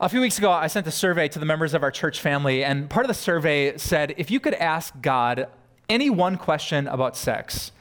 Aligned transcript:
A 0.00 0.08
few 0.08 0.20
weeks 0.20 0.38
ago, 0.38 0.52
I 0.52 0.68
sent 0.68 0.86
a 0.86 0.92
survey 0.92 1.26
to 1.26 1.40
the 1.40 1.44
members 1.44 1.74
of 1.74 1.82
our 1.82 1.90
church 1.90 2.20
family, 2.20 2.62
and 2.62 2.88
part 2.88 3.04
of 3.04 3.08
the 3.08 3.14
survey 3.14 3.76
said 3.78 4.14
if 4.16 4.30
you 4.30 4.38
could 4.38 4.54
ask 4.54 4.94
God 5.02 5.48
any 5.88 6.08
one 6.08 6.36
question 6.36 6.86
about 6.86 7.16
sex, 7.16 7.72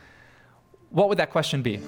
what 0.89 1.09
would 1.09 1.19
that 1.19 1.29
question 1.29 1.61
be? 1.61 1.75
And 1.75 1.83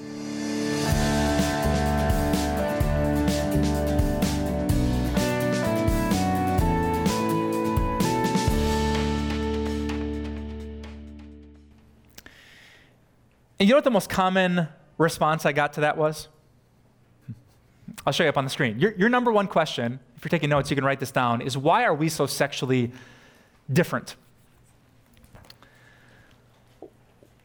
you 13.67 13.69
know 13.69 13.77
what 13.77 13.83
the 13.83 13.89
most 13.89 14.11
common 14.11 14.67
response 14.99 15.47
I 15.47 15.53
got 15.53 15.73
to 15.73 15.81
that 15.81 15.97
was? 15.97 16.27
I'll 18.05 18.13
show 18.13 18.21
you 18.21 18.29
up 18.29 18.37
on 18.37 18.43
the 18.43 18.51
screen. 18.51 18.79
Your, 18.79 18.91
your 18.91 19.09
number 19.09 19.31
one 19.31 19.47
question, 19.47 19.99
if 20.19 20.25
you're 20.25 20.29
taking 20.31 20.49
notes, 20.49 20.69
you 20.69 20.75
can 20.75 20.83
write 20.83 20.99
this 20.99 21.11
down, 21.11 21.39
is 21.39 21.57
why 21.57 21.85
are 21.85 21.93
we 21.93 22.09
so 22.09 22.25
sexually 22.25 22.91
different? 23.71 24.17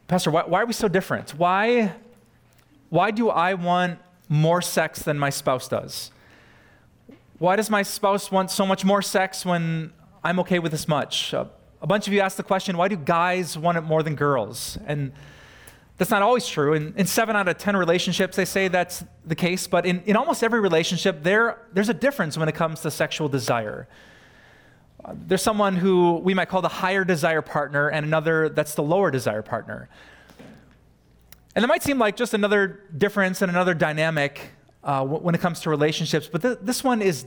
Pastor, 0.09 0.29
why, 0.29 0.43
why 0.43 0.61
are 0.61 0.65
we 0.65 0.73
so 0.73 0.89
different? 0.89 1.29
Why, 1.35 1.93
why 2.89 3.11
do 3.11 3.29
I 3.29 3.53
want 3.53 3.99
more 4.27 4.61
sex 4.61 5.01
than 5.03 5.17
my 5.17 5.29
spouse 5.29 5.69
does? 5.69 6.11
Why 7.39 7.55
does 7.55 7.69
my 7.69 7.81
spouse 7.81 8.29
want 8.29 8.51
so 8.51 8.65
much 8.65 8.83
more 8.83 9.01
sex 9.01 9.45
when 9.45 9.93
I'm 10.21 10.37
okay 10.41 10.59
with 10.59 10.73
this 10.73 10.85
much? 10.85 11.33
Uh, 11.33 11.45
a 11.81 11.87
bunch 11.87 12.07
of 12.07 12.13
you 12.13 12.19
asked 12.19 12.35
the 12.35 12.43
question, 12.43 12.75
why 12.75 12.89
do 12.89 12.97
guys 12.97 13.57
want 13.57 13.77
it 13.77 13.85
more 13.85 14.03
than 14.03 14.15
girls? 14.15 14.77
And 14.85 15.13
that's 15.97 16.11
not 16.11 16.21
always 16.21 16.45
true. 16.45 16.73
In, 16.73 16.93
in 16.97 17.05
seven 17.05 17.35
out 17.35 17.47
of 17.47 17.57
10 17.57 17.77
relationships, 17.77 18.35
they 18.35 18.45
say 18.45 18.67
that's 18.67 19.03
the 19.25 19.35
case, 19.35 19.65
but 19.65 19.85
in, 19.85 20.01
in 20.05 20.15
almost 20.15 20.43
every 20.43 20.59
relationship, 20.59 21.23
there, 21.23 21.61
there's 21.73 21.89
a 21.89 21.93
difference 21.93 22.37
when 22.37 22.49
it 22.49 22.55
comes 22.55 22.81
to 22.81 22.91
sexual 22.91 23.29
desire. 23.29 23.87
There's 25.13 25.41
someone 25.41 25.75
who 25.77 26.17
we 26.17 26.33
might 26.33 26.49
call 26.49 26.61
the 26.61 26.67
higher 26.67 27.05
desire 27.05 27.41
partner, 27.41 27.89
and 27.89 28.05
another 28.05 28.49
that's 28.49 28.75
the 28.75 28.83
lower 28.83 29.11
desire 29.11 29.41
partner. 29.41 29.87
And 31.55 31.63
it 31.63 31.67
might 31.67 31.83
seem 31.83 31.97
like 31.99 32.17
just 32.17 32.33
another 32.33 32.81
difference 32.97 33.41
and 33.41 33.49
another 33.49 33.73
dynamic 33.73 34.41
uh, 34.83 35.05
when 35.05 35.33
it 35.33 35.41
comes 35.41 35.61
to 35.61 35.69
relationships, 35.69 36.27
but 36.29 36.41
th- 36.41 36.57
this 36.61 36.83
one 36.83 37.01
is 37.01 37.25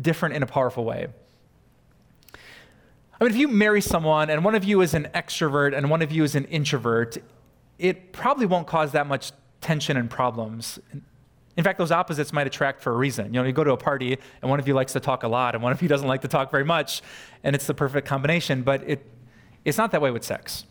different 0.00 0.34
in 0.34 0.42
a 0.42 0.46
powerful 0.46 0.84
way. 0.84 1.06
I 2.34 3.24
mean, 3.24 3.30
if 3.30 3.36
you 3.36 3.48
marry 3.48 3.80
someone 3.80 4.30
and 4.30 4.44
one 4.44 4.54
of 4.54 4.64
you 4.64 4.80
is 4.82 4.94
an 4.94 5.08
extrovert 5.14 5.76
and 5.76 5.88
one 5.88 6.02
of 6.02 6.12
you 6.12 6.24
is 6.24 6.34
an 6.34 6.44
introvert, 6.46 7.18
it 7.82 8.12
probably 8.12 8.46
won't 8.46 8.68
cause 8.68 8.92
that 8.92 9.08
much 9.08 9.32
tension 9.60 9.96
and 9.96 10.08
problems. 10.08 10.78
In 11.56 11.64
fact, 11.64 11.78
those 11.78 11.90
opposites 11.90 12.32
might 12.32 12.46
attract 12.46 12.80
for 12.80 12.92
a 12.92 12.96
reason. 12.96 13.26
You 13.26 13.40
know, 13.40 13.42
you 13.42 13.52
go 13.52 13.64
to 13.64 13.72
a 13.72 13.76
party 13.76 14.16
and 14.40 14.48
one 14.48 14.60
of 14.60 14.68
you 14.68 14.72
likes 14.72 14.92
to 14.92 15.00
talk 15.00 15.24
a 15.24 15.28
lot 15.28 15.56
and 15.56 15.62
one 15.62 15.72
of 15.72 15.82
you 15.82 15.88
doesn't 15.94 16.06
like 16.06 16.22
to 16.22 16.28
talk 16.28 16.52
very 16.52 16.64
much, 16.64 17.02
and 17.42 17.56
it's 17.56 17.66
the 17.66 17.74
perfect 17.74 18.06
combination, 18.06 18.62
but 18.62 18.88
it, 18.88 19.04
it's 19.64 19.76
not 19.76 19.90
that 19.90 20.00
way 20.00 20.12
with 20.12 20.22
sex. 20.22 20.64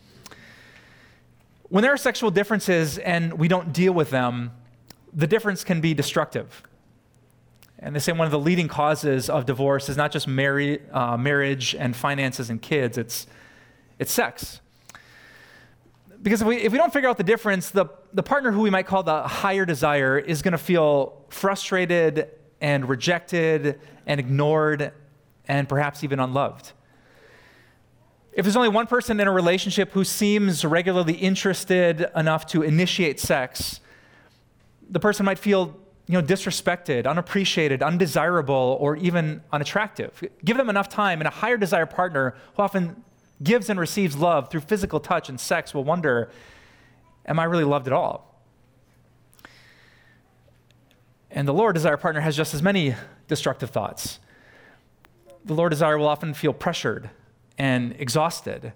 When 1.68 1.82
there 1.82 1.92
are 1.92 1.98
sexual 1.98 2.30
differences 2.30 2.96
and 2.98 3.34
we 3.34 3.46
don't 3.46 3.74
deal 3.74 3.92
with 3.92 4.08
them, 4.08 4.52
the 5.12 5.26
difference 5.26 5.64
can 5.64 5.82
be 5.82 5.92
destructive. 5.92 6.62
And 7.78 7.94
they 7.94 8.00
say 8.00 8.12
one 8.12 8.26
of 8.26 8.32
the 8.32 8.38
leading 8.38 8.68
causes 8.68 9.28
of 9.28 9.44
divorce 9.44 9.90
is 9.90 9.98
not 9.98 10.12
just 10.12 10.26
marry, 10.26 10.80
uh, 10.92 11.18
marriage 11.18 11.74
and 11.74 11.94
finances 11.94 12.48
and 12.48 12.62
kids, 12.62 12.96
it's, 12.96 13.26
it's 13.98 14.10
sex. 14.12 14.61
Because 16.22 16.40
if 16.40 16.46
we, 16.46 16.56
if 16.58 16.70
we 16.70 16.78
don't 16.78 16.92
figure 16.92 17.08
out 17.08 17.18
the 17.18 17.24
difference, 17.24 17.70
the, 17.70 17.86
the 18.12 18.22
partner 18.22 18.52
who 18.52 18.60
we 18.60 18.70
might 18.70 18.86
call 18.86 19.02
the 19.02 19.22
higher 19.22 19.64
desire 19.64 20.18
is 20.18 20.40
going 20.40 20.52
to 20.52 20.58
feel 20.58 21.24
frustrated 21.28 22.30
and 22.60 22.88
rejected 22.88 23.80
and 24.06 24.20
ignored 24.20 24.92
and 25.48 25.68
perhaps 25.68 26.04
even 26.04 26.20
unloved. 26.20 26.72
If 28.32 28.44
there's 28.44 28.56
only 28.56 28.68
one 28.68 28.86
person 28.86 29.18
in 29.20 29.26
a 29.26 29.32
relationship 29.32 29.90
who 29.92 30.04
seems 30.04 30.64
regularly 30.64 31.14
interested 31.14 32.06
enough 32.14 32.46
to 32.46 32.62
initiate 32.62 33.18
sex, 33.18 33.80
the 34.88 35.00
person 35.00 35.26
might 35.26 35.38
feel 35.38 35.76
you 36.06 36.14
know, 36.14 36.22
disrespected, 36.22 37.06
unappreciated, 37.06 37.82
undesirable, 37.82 38.76
or 38.80 38.96
even 38.96 39.42
unattractive. 39.52 40.22
Give 40.44 40.56
them 40.56 40.70
enough 40.70 40.88
time, 40.88 41.20
and 41.20 41.28
a 41.28 41.30
higher 41.30 41.56
desire 41.56 41.86
partner 41.86 42.34
who 42.56 42.62
often 42.62 43.02
gives 43.42 43.68
and 43.68 43.78
receives 43.78 44.16
love 44.16 44.50
through 44.50 44.60
physical 44.60 45.00
touch 45.00 45.28
and 45.28 45.40
sex 45.40 45.74
will 45.74 45.84
wonder, 45.84 46.30
am 47.26 47.38
I 47.38 47.44
really 47.44 47.64
loved 47.64 47.86
at 47.86 47.92
all? 47.92 48.28
And 51.30 51.48
the 51.48 51.54
lower 51.54 51.72
desire 51.72 51.96
partner 51.96 52.20
has 52.20 52.36
just 52.36 52.52
as 52.54 52.62
many 52.62 52.94
destructive 53.26 53.70
thoughts. 53.70 54.18
The 55.44 55.54
lower 55.54 55.70
desire 55.70 55.98
will 55.98 56.06
often 56.06 56.34
feel 56.34 56.52
pressured 56.52 57.10
and 57.58 57.94
exhausted. 57.98 58.72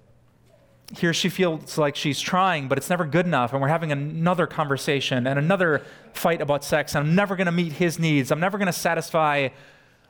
Here 0.97 1.13
she 1.13 1.29
feels 1.29 1.77
like 1.77 1.97
she's 1.97 2.21
trying, 2.21 2.69
but 2.69 2.79
it's 2.79 2.89
never 2.89 3.05
good 3.05 3.27
enough, 3.27 3.53
and 3.53 3.61
we're 3.61 3.69
having 3.69 3.93
another 3.93 4.47
conversation 4.47 5.27
and 5.27 5.39
another 5.39 5.83
fight 6.13 6.41
about 6.41 6.65
sex, 6.65 6.95
and 6.95 7.07
I'm 7.07 7.15
never 7.15 7.37
going 7.37 7.47
to 7.47 7.53
meet 7.53 7.73
his 7.73 7.99
needs. 7.99 8.31
I'm 8.31 8.41
never 8.41 8.57
going 8.57 8.67
to 8.67 8.73
satisfy 8.73 9.49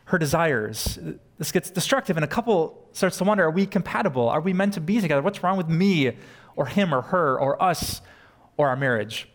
her 0.07 0.19
desires. 0.19 0.99
This 1.39 1.53
gets 1.53 1.71
destructive, 1.71 2.17
and 2.17 2.25
a 2.25 2.29
couple 2.29 2.89
starts 2.93 3.19
to 3.19 3.25
wonder 3.25 3.45
are 3.45 3.51
we 3.51 3.67
compatible? 3.67 4.29
Are 4.29 4.41
we 4.41 4.53
meant 4.53 4.75
to 4.75 4.81
be 4.81 5.01
together? 5.01 5.21
What's 5.21 5.43
wrong 5.43 5.57
with 5.57 5.69
me, 5.69 6.17
or 6.55 6.67
him, 6.67 6.95
or 6.95 7.03
her, 7.03 7.39
or 7.39 7.63
us, 7.63 8.01
or 8.57 8.69
our 8.69 8.77
marriage? 8.77 9.29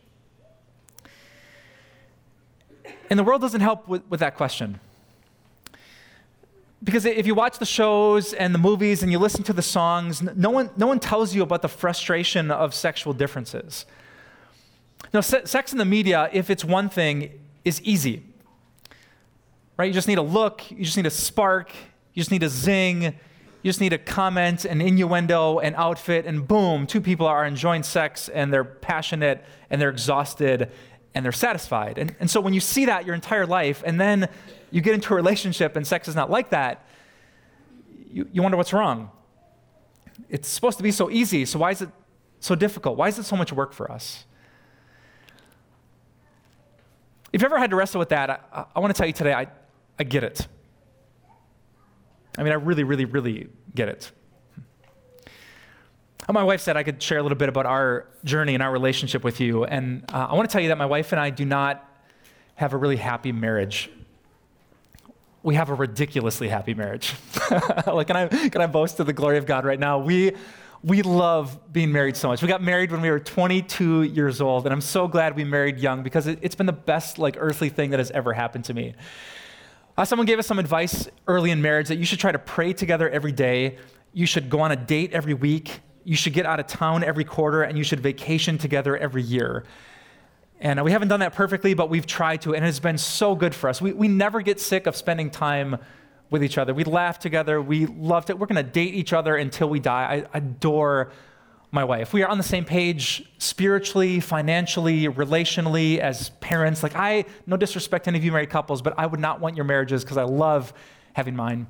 And 3.09 3.19
the 3.19 3.23
world 3.23 3.41
doesn't 3.41 3.61
help 3.61 3.87
with, 3.87 4.03
with 4.09 4.21
that 4.21 4.35
question. 4.35 4.79
Because 6.83 7.05
if 7.05 7.27
you 7.27 7.35
watch 7.35 7.59
the 7.59 7.65
shows 7.65 8.33
and 8.33 8.55
the 8.55 8.59
movies 8.59 9.03
and 9.03 9.11
you 9.11 9.19
listen 9.19 9.43
to 9.43 9.53
the 9.53 9.61
songs, 9.61 10.21
no 10.21 10.49
one, 10.49 10.71
no 10.77 10.87
one 10.87 10.99
tells 10.99 11.35
you 11.35 11.43
about 11.43 11.61
the 11.61 11.67
frustration 11.67 12.49
of 12.49 12.73
sexual 12.73 13.13
differences. 13.13 13.85
Now, 15.13 15.19
se- 15.19 15.45
sex 15.45 15.73
in 15.73 15.77
the 15.77 15.85
media, 15.85 16.29
if 16.31 16.49
it's 16.49 16.63
one 16.63 16.89
thing, 16.89 17.39
is 17.65 17.81
easy 17.81 18.30
right? 19.77 19.85
You 19.85 19.93
just 19.93 20.07
need 20.07 20.17
a 20.17 20.23
look, 20.23 20.69
you 20.71 20.83
just 20.83 20.97
need 20.97 21.05
a 21.05 21.11
spark, 21.11 21.71
you 22.13 22.21
just 22.21 22.31
need 22.31 22.43
a 22.43 22.49
zing, 22.49 23.03
you 23.03 23.69
just 23.69 23.81
need 23.81 23.93
a 23.93 23.97
comment, 23.97 24.65
an 24.65 24.81
innuendo, 24.81 25.59
an 25.59 25.75
outfit, 25.75 26.25
and 26.25 26.47
boom, 26.47 26.87
two 26.87 27.01
people 27.01 27.27
are 27.27 27.45
enjoying 27.45 27.83
sex 27.83 28.27
and 28.29 28.51
they're 28.51 28.63
passionate 28.63 29.43
and 29.69 29.79
they're 29.79 29.89
exhausted 29.89 30.71
and 31.13 31.23
they're 31.23 31.31
satisfied. 31.31 31.97
And, 31.97 32.15
and 32.19 32.29
so 32.29 32.41
when 32.41 32.53
you 32.53 32.59
see 32.59 32.85
that 32.85 33.05
your 33.05 33.13
entire 33.13 33.45
life 33.45 33.83
and 33.85 33.99
then 33.99 34.29
you 34.71 34.81
get 34.81 34.93
into 34.93 35.13
a 35.13 35.15
relationship 35.15 35.75
and 35.75 35.85
sex 35.85 36.07
is 36.07 36.15
not 36.15 36.29
like 36.29 36.49
that, 36.49 36.85
you, 38.11 38.27
you 38.31 38.41
wonder 38.41 38.57
what's 38.57 38.73
wrong. 38.73 39.11
It's 40.29 40.47
supposed 40.47 40.77
to 40.77 40.83
be 40.83 40.91
so 40.91 41.09
easy, 41.11 41.45
so 41.45 41.59
why 41.59 41.71
is 41.71 41.81
it 41.81 41.89
so 42.39 42.55
difficult? 42.55 42.97
Why 42.97 43.09
is 43.09 43.19
it 43.19 43.23
so 43.23 43.35
much 43.35 43.53
work 43.53 43.73
for 43.73 43.91
us? 43.91 44.25
If 47.31 47.41
you 47.41 47.45
ever 47.45 47.59
had 47.59 47.69
to 47.69 47.75
wrestle 47.75 47.99
with 47.99 48.09
that, 48.09 48.29
I, 48.51 48.65
I 48.75 48.79
want 48.79 48.93
to 48.93 48.97
tell 48.97 49.07
you 49.07 49.13
today, 49.13 49.33
I, 49.33 49.47
I 50.01 50.03
get 50.03 50.23
it. 50.23 50.47
I 52.35 52.41
mean, 52.41 52.51
I 52.51 52.55
really, 52.55 52.83
really, 52.83 53.05
really 53.05 53.49
get 53.75 53.87
it. 53.87 54.11
My 56.27 56.43
wife 56.43 56.59
said 56.59 56.75
I 56.75 56.81
could 56.81 57.03
share 57.03 57.19
a 57.19 57.21
little 57.21 57.37
bit 57.37 57.49
about 57.49 57.67
our 57.67 58.07
journey 58.23 58.55
and 58.55 58.63
our 58.63 58.71
relationship 58.71 59.23
with 59.23 59.39
you. 59.39 59.63
And 59.63 60.03
uh, 60.11 60.25
I 60.31 60.33
want 60.33 60.49
to 60.49 60.51
tell 60.51 60.61
you 60.61 60.69
that 60.69 60.79
my 60.79 60.87
wife 60.87 61.11
and 61.11 61.21
I 61.21 61.29
do 61.29 61.45
not 61.45 61.87
have 62.55 62.73
a 62.73 62.77
really 62.77 62.95
happy 62.95 63.31
marriage. 63.31 63.91
We 65.43 65.53
have 65.53 65.69
a 65.69 65.75
ridiculously 65.75 66.47
happy 66.47 66.73
marriage. 66.73 67.13
like, 67.85 68.07
can 68.07 68.15
I, 68.15 68.27
can 68.27 68.59
I 68.59 68.65
boast 68.65 68.97
to 68.97 69.03
the 69.03 69.13
glory 69.13 69.37
of 69.37 69.45
God 69.45 69.65
right 69.65 69.79
now? 69.79 69.99
We, 69.99 70.31
we 70.81 71.03
love 71.03 71.71
being 71.71 71.91
married 71.91 72.17
so 72.17 72.27
much. 72.27 72.41
We 72.41 72.47
got 72.47 72.63
married 72.63 72.91
when 72.91 73.01
we 73.01 73.11
were 73.11 73.19
22 73.19 74.01
years 74.01 74.41
old, 74.41 74.65
and 74.65 74.73
I'm 74.73 74.81
so 74.81 75.07
glad 75.07 75.35
we 75.35 75.43
married 75.43 75.77
young 75.77 76.01
because 76.01 76.25
it, 76.25 76.41
has 76.41 76.55
been 76.55 76.65
the 76.65 76.73
best, 76.73 77.19
like, 77.19 77.35
earthly 77.39 77.69
thing 77.69 77.91
that 77.91 77.99
has 77.99 78.09
ever 78.09 78.33
happened 78.33 78.65
to 78.65 78.73
me. 78.73 78.95
Uh, 79.97 80.05
someone 80.05 80.25
gave 80.25 80.39
us 80.39 80.47
some 80.47 80.59
advice 80.59 81.07
early 81.27 81.51
in 81.51 81.61
marriage 81.61 81.89
that 81.89 81.97
you 81.97 82.05
should 82.05 82.19
try 82.19 82.31
to 82.31 82.39
pray 82.39 82.73
together 82.73 83.09
every 83.09 83.31
day. 83.31 83.77
You 84.13 84.25
should 84.25 84.49
go 84.49 84.61
on 84.61 84.71
a 84.71 84.75
date 84.75 85.11
every 85.13 85.33
week. 85.33 85.81
You 86.03 86.15
should 86.15 86.33
get 86.33 86.45
out 86.45 86.59
of 86.59 86.67
town 86.67 87.03
every 87.03 87.23
quarter, 87.23 87.63
and 87.63 87.77
you 87.77 87.83
should 87.83 87.99
vacation 87.99 88.57
together 88.57 88.97
every 88.97 89.21
year. 89.21 89.65
And 90.59 90.79
uh, 90.79 90.83
we 90.83 90.91
haven't 90.91 91.07
done 91.07 91.19
that 91.19 91.33
perfectly, 91.33 91.73
but 91.73 91.89
we've 91.89 92.05
tried 92.07 92.41
to, 92.43 92.53
and 92.53 92.63
it 92.63 92.67
has 92.67 92.79
been 92.79 92.97
so 92.97 93.35
good 93.35 93.53
for 93.53 93.69
us. 93.69 93.81
We, 93.81 93.93
we 93.93 94.07
never 94.07 94.41
get 94.41 94.59
sick 94.59 94.87
of 94.87 94.95
spending 94.95 95.29
time 95.29 95.77
with 96.29 96.43
each 96.43 96.57
other. 96.57 96.73
We 96.73 96.83
laugh 96.83 97.19
together. 97.19 97.61
We 97.61 97.85
loved 97.85 98.29
it. 98.29 98.39
We're 98.39 98.47
going 98.47 98.63
to 98.63 98.71
date 98.71 98.93
each 98.93 99.11
other 99.11 99.35
until 99.35 99.69
we 99.69 99.79
die. 99.79 100.25
I 100.33 100.37
adore 100.37 101.11
my 101.71 101.85
wife. 101.85 102.11
We 102.11 102.21
are 102.21 102.29
on 102.29 102.37
the 102.37 102.43
same 102.43 102.65
page 102.65 103.23
spiritually, 103.37 104.19
financially, 104.19 105.07
relationally, 105.07 105.99
as 105.99 106.29
parents. 106.41 106.83
Like, 106.83 106.95
I, 106.95 107.25
no 107.47 107.55
disrespect 107.55 108.05
to 108.05 108.09
any 108.09 108.17
of 108.19 108.25
you 108.25 108.31
married 108.33 108.49
couples, 108.49 108.81
but 108.81 108.93
I 108.97 109.05
would 109.05 109.21
not 109.21 109.39
want 109.39 109.55
your 109.55 109.63
marriages 109.63 110.03
because 110.03 110.17
I 110.17 110.23
love 110.23 110.73
having 111.13 111.35
mine. 111.35 111.67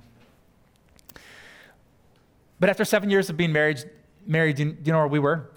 But 2.60 2.70
after 2.70 2.84
seven 2.84 3.12
years 3.12 3.30
of 3.30 3.38
being 3.38 3.52
married, 3.52 3.84
married 4.26 4.56
do 4.56 4.76
you, 4.84 4.92
know 4.92 5.00
where 5.00 5.08
we 5.08 5.20
were? 5.20 5.50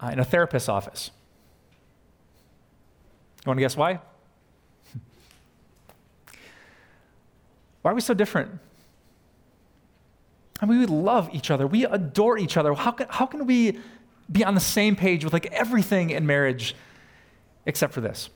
Uh, 0.00 0.10
in 0.12 0.20
a 0.20 0.24
therapist's 0.24 0.68
office. 0.68 1.10
You 3.44 3.50
want 3.50 3.58
to 3.58 3.62
guess 3.62 3.76
why? 3.76 4.00
Why 7.82 7.90
are 7.90 7.94
we 7.94 8.00
so 8.00 8.14
different? 8.14 8.58
I 10.64 10.66
mean, 10.66 10.80
we 10.80 10.86
love 10.86 11.28
each 11.34 11.50
other. 11.50 11.66
We 11.66 11.84
adore 11.84 12.38
each 12.38 12.56
other. 12.56 12.72
How 12.72 12.90
can, 12.90 13.06
how 13.10 13.26
can 13.26 13.46
we 13.46 13.78
be 14.32 14.42
on 14.42 14.54
the 14.54 14.60
same 14.60 14.96
page 14.96 15.22
with 15.22 15.34
like 15.34 15.44
everything 15.52 16.08
in 16.08 16.26
marriage 16.26 16.74
except 17.66 17.92
for 17.92 18.00
this? 18.00 18.30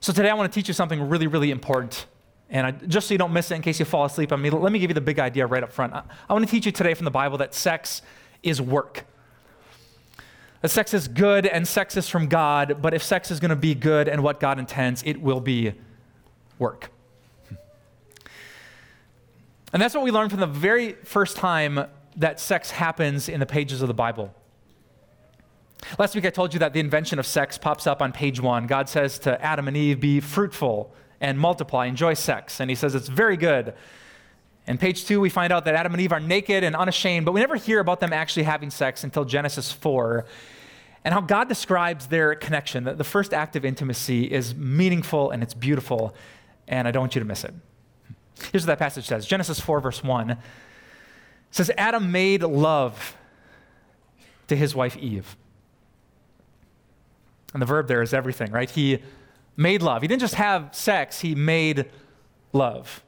So 0.00 0.10
today 0.10 0.30
I 0.30 0.34
want 0.34 0.50
to 0.50 0.58
teach 0.58 0.68
you 0.68 0.74
something 0.74 1.06
really, 1.10 1.26
really 1.26 1.50
important. 1.50 2.06
And 2.48 2.66
I, 2.66 2.70
just 2.70 3.08
so 3.08 3.14
you 3.14 3.18
don't 3.18 3.34
miss 3.34 3.50
it 3.50 3.56
in 3.56 3.60
case 3.60 3.78
you 3.78 3.84
fall 3.84 4.06
asleep 4.06 4.32
on 4.32 4.40
me, 4.40 4.48
let 4.48 4.72
me 4.72 4.78
give 4.78 4.88
you 4.88 4.94
the 4.94 5.02
big 5.02 5.18
idea 5.18 5.46
right 5.46 5.62
up 5.62 5.70
front. 5.70 5.92
I, 5.92 6.02
I 6.30 6.32
want 6.32 6.46
to 6.46 6.50
teach 6.50 6.64
you 6.64 6.72
today 6.72 6.94
from 6.94 7.04
the 7.04 7.10
Bible 7.10 7.36
that 7.38 7.52
sex 7.52 8.00
is 8.42 8.62
work. 8.62 9.04
That 10.62 10.70
sex 10.70 10.94
is 10.94 11.08
good 11.08 11.44
and 11.44 11.68
sex 11.68 11.98
is 11.98 12.08
from 12.08 12.26
God, 12.26 12.78
but 12.80 12.94
if 12.94 13.02
sex 13.02 13.30
is 13.30 13.38
going 13.38 13.50
to 13.50 13.54
be 13.54 13.74
good 13.74 14.08
and 14.08 14.22
what 14.22 14.40
God 14.40 14.58
intends, 14.58 15.02
it 15.02 15.20
will 15.20 15.40
be 15.40 15.74
work. 16.58 16.90
And 19.76 19.82
that's 19.82 19.94
what 19.94 20.04
we 20.04 20.10
learned 20.10 20.30
from 20.30 20.40
the 20.40 20.46
very 20.46 20.94
first 21.04 21.36
time 21.36 21.84
that 22.16 22.40
sex 22.40 22.70
happens 22.70 23.28
in 23.28 23.40
the 23.40 23.44
pages 23.44 23.82
of 23.82 23.88
the 23.88 23.92
Bible. 23.92 24.34
Last 25.98 26.14
week 26.14 26.24
I 26.24 26.30
told 26.30 26.54
you 26.54 26.60
that 26.60 26.72
the 26.72 26.80
invention 26.80 27.18
of 27.18 27.26
sex 27.26 27.58
pops 27.58 27.86
up 27.86 28.00
on 28.00 28.10
page 28.10 28.40
one. 28.40 28.66
God 28.66 28.88
says 28.88 29.18
to 29.18 29.38
Adam 29.44 29.68
and 29.68 29.76
Eve, 29.76 30.00
Be 30.00 30.20
fruitful 30.20 30.94
and 31.20 31.38
multiply, 31.38 31.84
enjoy 31.84 32.14
sex. 32.14 32.58
And 32.58 32.70
he 32.70 32.74
says 32.74 32.94
it's 32.94 33.08
very 33.08 33.36
good. 33.36 33.74
And 34.66 34.80
page 34.80 35.04
two, 35.04 35.20
we 35.20 35.28
find 35.28 35.52
out 35.52 35.66
that 35.66 35.74
Adam 35.74 35.92
and 35.92 36.00
Eve 36.00 36.12
are 36.12 36.20
naked 36.20 36.64
and 36.64 36.74
unashamed, 36.74 37.26
but 37.26 37.32
we 37.32 37.40
never 37.40 37.56
hear 37.56 37.78
about 37.78 38.00
them 38.00 38.14
actually 38.14 38.44
having 38.44 38.70
sex 38.70 39.04
until 39.04 39.26
Genesis 39.26 39.70
4. 39.72 40.24
And 41.04 41.12
how 41.12 41.20
God 41.20 41.50
describes 41.50 42.06
their 42.06 42.34
connection. 42.34 42.84
The 42.84 43.04
first 43.04 43.34
act 43.34 43.56
of 43.56 43.64
intimacy 43.66 44.24
is 44.24 44.54
meaningful 44.54 45.32
and 45.32 45.42
it's 45.42 45.52
beautiful, 45.52 46.14
and 46.66 46.88
I 46.88 46.92
don't 46.92 47.02
want 47.02 47.14
you 47.14 47.20
to 47.20 47.26
miss 47.26 47.44
it. 47.44 47.52
Here's 48.52 48.64
what 48.64 48.66
that 48.66 48.78
passage 48.78 49.06
says 49.06 49.26
Genesis 49.26 49.60
4, 49.60 49.80
verse 49.80 50.02
1 50.04 50.36
says, 51.50 51.70
Adam 51.78 52.12
made 52.12 52.42
love 52.42 53.16
to 54.48 54.56
his 54.56 54.74
wife 54.74 54.96
Eve. 54.96 55.36
And 57.52 57.62
the 57.62 57.66
verb 57.66 57.88
there 57.88 58.02
is 58.02 58.12
everything, 58.12 58.52
right? 58.52 58.68
He 58.68 58.98
made 59.56 59.80
love. 59.80 60.02
He 60.02 60.08
didn't 60.08 60.20
just 60.20 60.34
have 60.34 60.74
sex, 60.74 61.20
he 61.20 61.34
made 61.34 61.86
love. 62.52 63.02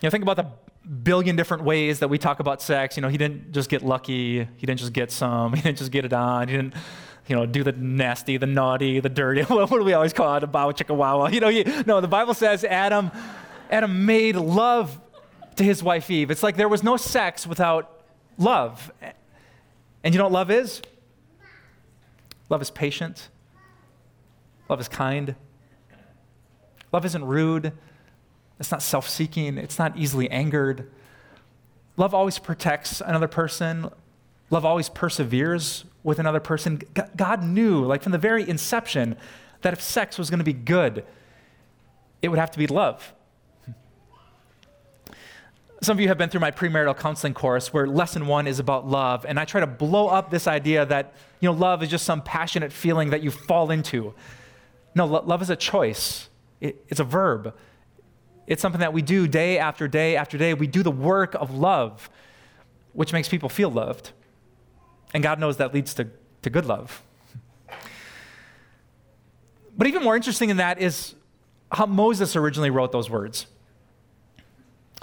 You 0.00 0.06
know, 0.06 0.10
think 0.10 0.22
about 0.22 0.36
the 0.36 0.46
billion 0.88 1.36
different 1.36 1.64
ways 1.64 1.98
that 1.98 2.08
we 2.08 2.16
talk 2.16 2.40
about 2.40 2.62
sex. 2.62 2.96
You 2.96 3.02
know, 3.02 3.08
he 3.08 3.18
didn't 3.18 3.52
just 3.52 3.68
get 3.68 3.82
lucky, 3.82 4.48
he 4.56 4.66
didn't 4.66 4.78
just 4.78 4.92
get 4.92 5.10
some, 5.10 5.52
he 5.54 5.60
didn't 5.60 5.78
just 5.78 5.92
get 5.92 6.04
it 6.04 6.12
on, 6.12 6.48
he 6.48 6.56
didn't, 6.56 6.74
you 7.26 7.36
know, 7.36 7.44
do 7.44 7.62
the 7.62 7.72
nasty, 7.72 8.38
the 8.38 8.46
naughty, 8.46 9.00
the 9.00 9.10
dirty. 9.10 9.42
what 9.48 9.68
do 9.68 9.84
we 9.84 9.92
always 9.92 10.14
call 10.14 10.36
it? 10.36 10.42
A 10.42 10.46
bow 10.46 10.70
chicka 10.70 10.96
wow. 10.96 11.26
You 11.26 11.40
know, 11.40 11.48
you, 11.48 11.64
no, 11.86 12.00
the 12.00 12.08
Bible 12.08 12.32
says 12.32 12.64
Adam, 12.64 13.10
Adam 13.70 14.06
made 14.06 14.36
love 14.36 14.98
to 15.56 15.64
his 15.64 15.82
wife 15.82 16.10
Eve. 16.10 16.30
It's 16.30 16.42
like 16.42 16.56
there 16.56 16.68
was 16.68 16.82
no 16.82 16.96
sex 16.96 17.46
without 17.46 18.02
love. 18.38 18.90
And 20.02 20.14
you 20.14 20.18
know 20.18 20.24
what 20.24 20.32
love 20.32 20.50
is? 20.50 20.80
Love 22.48 22.62
is 22.62 22.70
patient. 22.70 23.28
Love 24.68 24.80
is 24.80 24.88
kind. 24.88 25.34
Love 26.92 27.04
isn't 27.04 27.24
rude. 27.24 27.72
It's 28.58 28.70
not 28.70 28.82
self 28.82 29.08
seeking. 29.08 29.58
It's 29.58 29.78
not 29.78 29.96
easily 29.96 30.30
angered. 30.30 30.90
Love 31.96 32.14
always 32.14 32.38
protects 32.38 33.00
another 33.00 33.28
person. 33.28 33.90
Love 34.50 34.64
always 34.64 34.88
perseveres 34.88 35.84
with 36.02 36.18
another 36.18 36.40
person. 36.40 36.80
God 37.16 37.42
knew, 37.42 37.84
like 37.84 38.02
from 38.02 38.12
the 38.12 38.18
very 38.18 38.48
inception, 38.48 39.16
that 39.62 39.72
if 39.72 39.80
sex 39.82 40.16
was 40.16 40.30
going 40.30 40.38
to 40.38 40.44
be 40.44 40.52
good, 40.52 41.04
it 42.22 42.28
would 42.28 42.38
have 42.38 42.50
to 42.52 42.58
be 42.58 42.66
love. 42.66 43.12
Some 45.80 45.96
of 45.96 46.00
you 46.00 46.08
have 46.08 46.18
been 46.18 46.28
through 46.28 46.40
my 46.40 46.50
premarital 46.50 46.98
counseling 46.98 47.34
course 47.34 47.72
where 47.72 47.86
lesson 47.86 48.26
one 48.26 48.48
is 48.48 48.58
about 48.58 48.88
love, 48.88 49.24
and 49.24 49.38
I 49.38 49.44
try 49.44 49.60
to 49.60 49.66
blow 49.66 50.08
up 50.08 50.30
this 50.30 50.48
idea 50.48 50.84
that 50.86 51.14
you 51.40 51.48
know, 51.48 51.56
love 51.56 51.82
is 51.84 51.88
just 51.88 52.04
some 52.04 52.20
passionate 52.20 52.72
feeling 52.72 53.10
that 53.10 53.22
you 53.22 53.30
fall 53.30 53.70
into. 53.70 54.12
No, 54.96 55.06
lo- 55.06 55.22
love 55.24 55.40
is 55.40 55.50
a 55.50 55.56
choice, 55.56 56.28
it, 56.60 56.84
it's 56.88 56.98
a 56.98 57.04
verb. 57.04 57.54
It's 58.48 58.62
something 58.62 58.80
that 58.80 58.94
we 58.94 59.02
do 59.02 59.28
day 59.28 59.58
after 59.58 59.86
day 59.86 60.16
after 60.16 60.38
day. 60.38 60.54
We 60.54 60.66
do 60.66 60.82
the 60.82 60.90
work 60.90 61.34
of 61.34 61.54
love, 61.54 62.08
which 62.94 63.12
makes 63.12 63.28
people 63.28 63.50
feel 63.50 63.70
loved. 63.70 64.12
And 65.12 65.22
God 65.22 65.38
knows 65.38 65.58
that 65.58 65.74
leads 65.74 65.92
to, 65.94 66.08
to 66.42 66.50
good 66.50 66.64
love. 66.64 67.02
But 69.76 69.86
even 69.86 70.02
more 70.02 70.16
interesting 70.16 70.48
than 70.48 70.56
that 70.56 70.80
is 70.80 71.14
how 71.70 71.84
Moses 71.84 72.34
originally 72.36 72.70
wrote 72.70 72.90
those 72.90 73.10
words. 73.10 73.46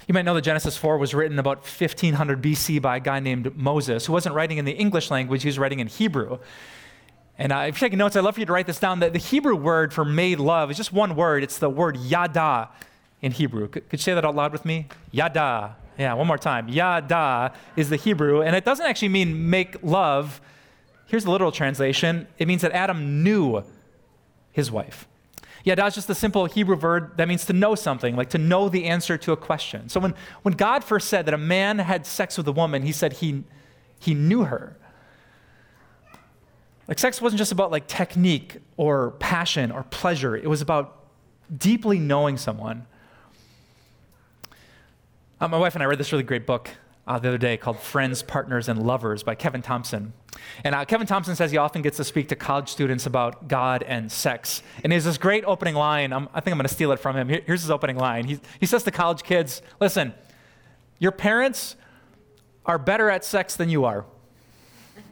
You 0.07 0.13
might 0.13 0.23
know 0.23 0.35
that 0.35 0.41
Genesis 0.41 0.77
4 0.77 0.97
was 0.97 1.13
written 1.13 1.39
about 1.39 1.59
1500 1.59 2.41
BC 2.41 2.81
by 2.81 2.97
a 2.97 2.99
guy 2.99 3.19
named 3.19 3.55
Moses, 3.57 4.05
who 4.05 4.13
wasn't 4.13 4.35
writing 4.35 4.57
in 4.57 4.65
the 4.65 4.71
English 4.71 5.09
language, 5.09 5.41
he 5.41 5.47
was 5.47 5.57
writing 5.57 5.79
in 5.79 5.87
Hebrew. 5.87 6.39
And 7.37 7.51
uh, 7.51 7.65
if 7.67 7.75
you're 7.75 7.87
taking 7.87 7.97
notes, 7.97 8.15
I'd 8.15 8.23
love 8.23 8.35
for 8.35 8.39
you 8.39 8.45
to 8.45 8.53
write 8.53 8.67
this 8.67 8.79
down. 8.79 8.99
The, 8.99 9.09
the 9.09 9.19
Hebrew 9.19 9.55
word 9.55 9.93
for 9.93 10.05
made 10.05 10.39
love 10.39 10.71
is 10.71 10.77
just 10.77 10.93
one 10.93 11.15
word. 11.15 11.43
It's 11.43 11.57
the 11.57 11.69
word 11.69 11.97
yada 11.97 12.69
in 13.21 13.31
Hebrew. 13.31 13.67
Could, 13.67 13.89
could 13.89 13.99
you 13.99 14.03
say 14.03 14.13
that 14.13 14.23
out 14.23 14.35
loud 14.35 14.51
with 14.51 14.63
me? 14.63 14.87
Yada. 15.11 15.75
Yeah, 15.97 16.13
one 16.13 16.27
more 16.27 16.37
time. 16.37 16.67
Yada 16.69 17.53
is 17.75 17.89
the 17.89 17.95
Hebrew, 17.95 18.41
and 18.41 18.55
it 18.55 18.63
doesn't 18.63 18.85
actually 18.85 19.09
mean 19.09 19.49
make 19.49 19.81
love. 19.81 20.39
Here's 21.07 21.23
the 21.23 21.31
literal 21.31 21.51
translation 21.51 22.27
it 22.37 22.47
means 22.47 22.61
that 22.61 22.71
Adam 22.73 23.23
knew 23.23 23.63
his 24.51 24.71
wife. 24.71 25.07
Yeah, 25.65 25.73
that's 25.73 25.95
just 25.95 26.07
a 26.11 26.15
simple 26.15 26.45
Hebrew 26.45 26.75
verb 26.75 27.17
that 27.17 27.27
means 27.27 27.45
to 27.47 27.53
know 27.53 27.73
something, 27.73 28.15
like 28.15 28.29
to 28.29 28.37
know 28.37 28.69
the 28.69 28.85
answer 28.85 29.17
to 29.17 29.31
a 29.31 29.37
question. 29.37 29.89
So 29.89 29.99
when, 29.99 30.13
when 30.43 30.53
God 30.53 30.83
first 30.83 31.09
said 31.09 31.25
that 31.25 31.33
a 31.33 31.39
man 31.39 31.79
had 31.79 32.05
sex 32.05 32.37
with 32.37 32.47
a 32.47 32.51
woman, 32.51 32.83
he 32.83 32.91
said 32.91 33.13
he, 33.13 33.43
he 33.99 34.13
knew 34.13 34.43
her. 34.43 34.77
Like 36.87 36.99
sex 36.99 37.19
wasn't 37.19 37.39
just 37.39 37.51
about 37.51 37.71
like 37.71 37.87
technique 37.87 38.59
or 38.77 39.11
passion 39.19 39.71
or 39.71 39.83
pleasure. 39.83 40.37
It 40.37 40.47
was 40.47 40.61
about 40.61 40.99
deeply 41.55 41.97
knowing 41.97 42.37
someone. 42.37 42.85
Uh, 45.41 45.47
my 45.47 45.57
wife 45.57 45.73
and 45.73 45.81
I 45.81 45.87
read 45.87 45.97
this 45.97 46.11
really 46.11 46.23
great 46.23 46.45
book 46.45 46.69
uh, 47.07 47.17
the 47.17 47.29
other 47.29 47.39
day 47.39 47.57
called 47.57 47.79
Friends, 47.79 48.21
Partners, 48.21 48.69
and 48.69 48.85
Lovers 48.85 49.23
by 49.23 49.33
Kevin 49.33 49.63
Thompson. 49.63 50.13
And 50.63 50.75
uh, 50.75 50.85
Kevin 50.85 51.07
Thompson 51.07 51.35
says 51.35 51.51
he 51.51 51.57
often 51.57 51.81
gets 51.81 51.97
to 51.97 52.03
speak 52.03 52.29
to 52.29 52.35
college 52.35 52.69
students 52.69 53.05
about 53.05 53.47
God 53.47 53.83
and 53.83 54.11
sex. 54.11 54.63
And 54.83 54.91
he 54.91 54.95
has 54.95 55.05
this 55.05 55.17
great 55.17 55.43
opening 55.45 55.75
line. 55.75 56.13
I'm, 56.13 56.27
i 56.33 56.39
think 56.39 56.53
I'm 56.53 56.57
going 56.57 56.67
to 56.67 56.73
steal 56.73 56.91
it 56.91 56.99
from 56.99 57.15
him. 57.15 57.29
Here, 57.29 57.41
here's 57.45 57.61
his 57.61 57.71
opening 57.71 57.97
line. 57.97 58.25
He, 58.25 58.39
he 58.59 58.65
says 58.65 58.83
to 58.83 58.91
college 58.91 59.23
kids 59.23 59.61
Listen, 59.79 60.13
your 60.99 61.11
parents 61.11 61.75
are 62.65 62.77
better 62.77 63.09
at 63.09 63.23
sex 63.23 63.55
than 63.55 63.69
you 63.69 63.85
are. 63.85 64.05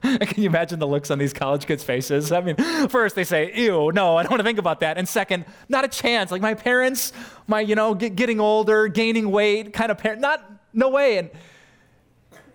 Can 0.01 0.43
you 0.43 0.49
imagine 0.49 0.79
the 0.79 0.87
looks 0.87 1.11
on 1.11 1.17
these 1.17 1.33
college 1.33 1.65
kids' 1.65 1.83
faces? 1.83 2.31
I 2.31 2.41
mean, 2.41 2.55
first 2.89 3.15
they 3.15 3.23
say, 3.23 3.53
ew, 3.55 3.91
no, 3.91 4.17
I 4.17 4.23
don't 4.23 4.31
want 4.31 4.39
to 4.39 4.43
think 4.43 4.59
about 4.59 4.81
that. 4.81 4.97
And 4.97 5.07
second, 5.07 5.45
not 5.69 5.85
a 5.85 5.87
chance. 5.87 6.31
Like 6.31 6.41
my 6.41 6.53
parents, 6.53 7.13
my, 7.47 7.61
you 7.61 7.75
know, 7.75 7.93
get, 7.93 8.15
getting 8.15 8.39
older, 8.39 8.87
gaining 8.87 9.31
weight 9.31 9.73
kind 9.73 9.91
of 9.91 9.97
parent, 9.97 10.21
not, 10.21 10.49
no 10.73 10.89
way. 10.89 11.17
And, 11.17 11.29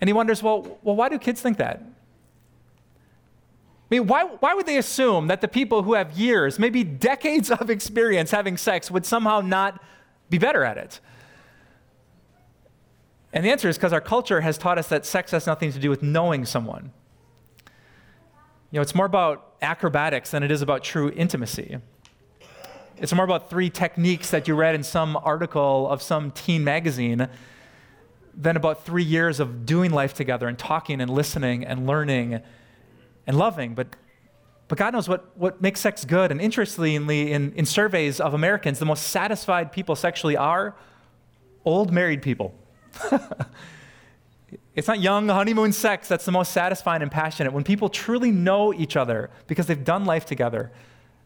and 0.01 0.09
he 0.09 0.13
wonders, 0.13 0.43
well, 0.43 0.79
well, 0.83 0.97
why 0.97 1.09
do 1.09 1.19
kids 1.19 1.41
think 1.41 1.59
that? 1.59 1.83
I 3.91 3.95
mean, 3.95 4.07
why, 4.07 4.25
why 4.25 4.55
would 4.55 4.67
they 4.67 4.79
assume 4.79 5.27
that 5.29 5.41
the 5.41 5.49
people 5.49 5.83
who 5.83 5.95
have 5.95 6.19
years, 6.19 6.59
maybe 6.59 6.83
decades 6.83 7.51
of 7.51 7.71
experience 7.71 8.31
having 8.31 8.57
sex 8.57 8.91
would 8.91 9.07
somehow 9.07 9.41
not 9.41 9.81
be 10.31 10.39
better 10.39 10.65
at 10.65 10.79
it? 10.79 11.01
And 13.33 13.45
the 13.45 13.51
answer 13.51 13.69
is 13.69 13.77
because 13.77 13.93
our 13.93 14.01
culture 14.01 14.41
has 14.41 14.57
taught 14.57 14.79
us 14.79 14.89
that 14.89 15.05
sex 15.05 15.33
has 15.33 15.47
nothing 15.47 15.73
to 15.73 15.79
do 15.79 15.91
with 15.91 16.03
knowing 16.03 16.47
someone. 16.47 16.93
You 18.71 18.79
know, 18.79 18.83
it's 18.83 18.95
more 18.95 19.07
about 19.07 19.55
acrobatics 19.61 20.31
than 20.31 20.43
it 20.43 20.51
is 20.51 20.63
about 20.63 20.83
true 20.83 21.11
intimacy. 21.15 21.79
It's 22.97 23.13
more 23.13 23.25
about 23.25 23.51
three 23.51 23.71
techniques 23.71 24.31
that 24.31 24.47
you 24.47 24.55
read 24.55 24.75
in 24.75 24.83
some 24.83 25.17
article 25.17 25.89
of 25.89 26.01
some 26.01 26.31
teen 26.31 26.65
magazine 26.65 27.29
than 28.37 28.57
about 28.57 28.85
three 28.85 29.05
years 29.05 29.41
of 29.41 29.67
doing 29.67 29.91
life 29.91 30.15
together 30.15 30.49
and 30.49 30.59
talking 30.59 31.01
and 31.01 31.11
listening 31.11 31.65
and 31.65 31.87
learning 31.87 32.41
and 33.27 33.39
loving. 33.39 33.75
But, 33.75 33.89
but 34.69 34.79
God 34.79 34.93
knows 34.93 35.09
what, 35.09 35.37
what 35.37 35.61
makes 35.63 35.81
sex 35.81 36.05
good. 36.05 36.31
And 36.31 36.41
interestingly, 36.41 37.33
in, 37.33 37.53
in 37.53 37.67
surveys 37.67 38.21
of 38.21 38.35
Americans, 38.35 38.79
the 38.79 38.87
most 38.87 39.05
satisfied 39.05 39.73
people 39.73 39.97
sexually 39.97 40.37
are 40.37 40.75
old 41.65 41.93
married 41.93 42.23
people. 42.23 42.55
it's 44.75 44.89
not 44.89 45.01
young 45.01 45.29
honeymoon 45.29 45.73
sex 45.73 46.09
that's 46.09 46.25
the 46.25 46.33
most 46.33 46.53
satisfying 46.53 47.03
and 47.03 47.11
passionate. 47.11 47.53
When 47.53 47.65
people 47.65 47.89
truly 47.89 48.31
know 48.31 48.73
each 48.75 48.97
other 48.97 49.31
because 49.47 49.67
they've 49.67 49.85
done 49.85 50.05
life 50.05 50.27
together, 50.27 50.73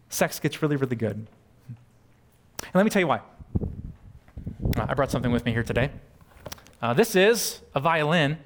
sex 0.08 0.38
gets 0.38 0.62
really, 0.62 0.76
really 0.76 0.96
good. 0.96 1.16
And 1.16 2.74
let 2.74 2.84
me 2.84 2.90
tell 2.90 3.00
you 3.00 3.06
why. 3.06 3.20
I 4.76 4.94
brought 4.94 5.10
something 5.10 5.32
with 5.32 5.44
me 5.44 5.52
here 5.52 5.62
today. 5.62 5.90
Uh, 6.80 6.94
this 6.94 7.16
is 7.16 7.60
a 7.74 7.80
violin, 7.80 8.38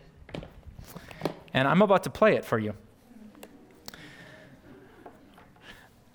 and 1.53 1.69
I'm 1.69 1.83
about 1.83 2.05
to 2.05 2.11
play 2.11 2.35
it 2.35 2.47
for 2.47 2.59
you. 2.59 2.73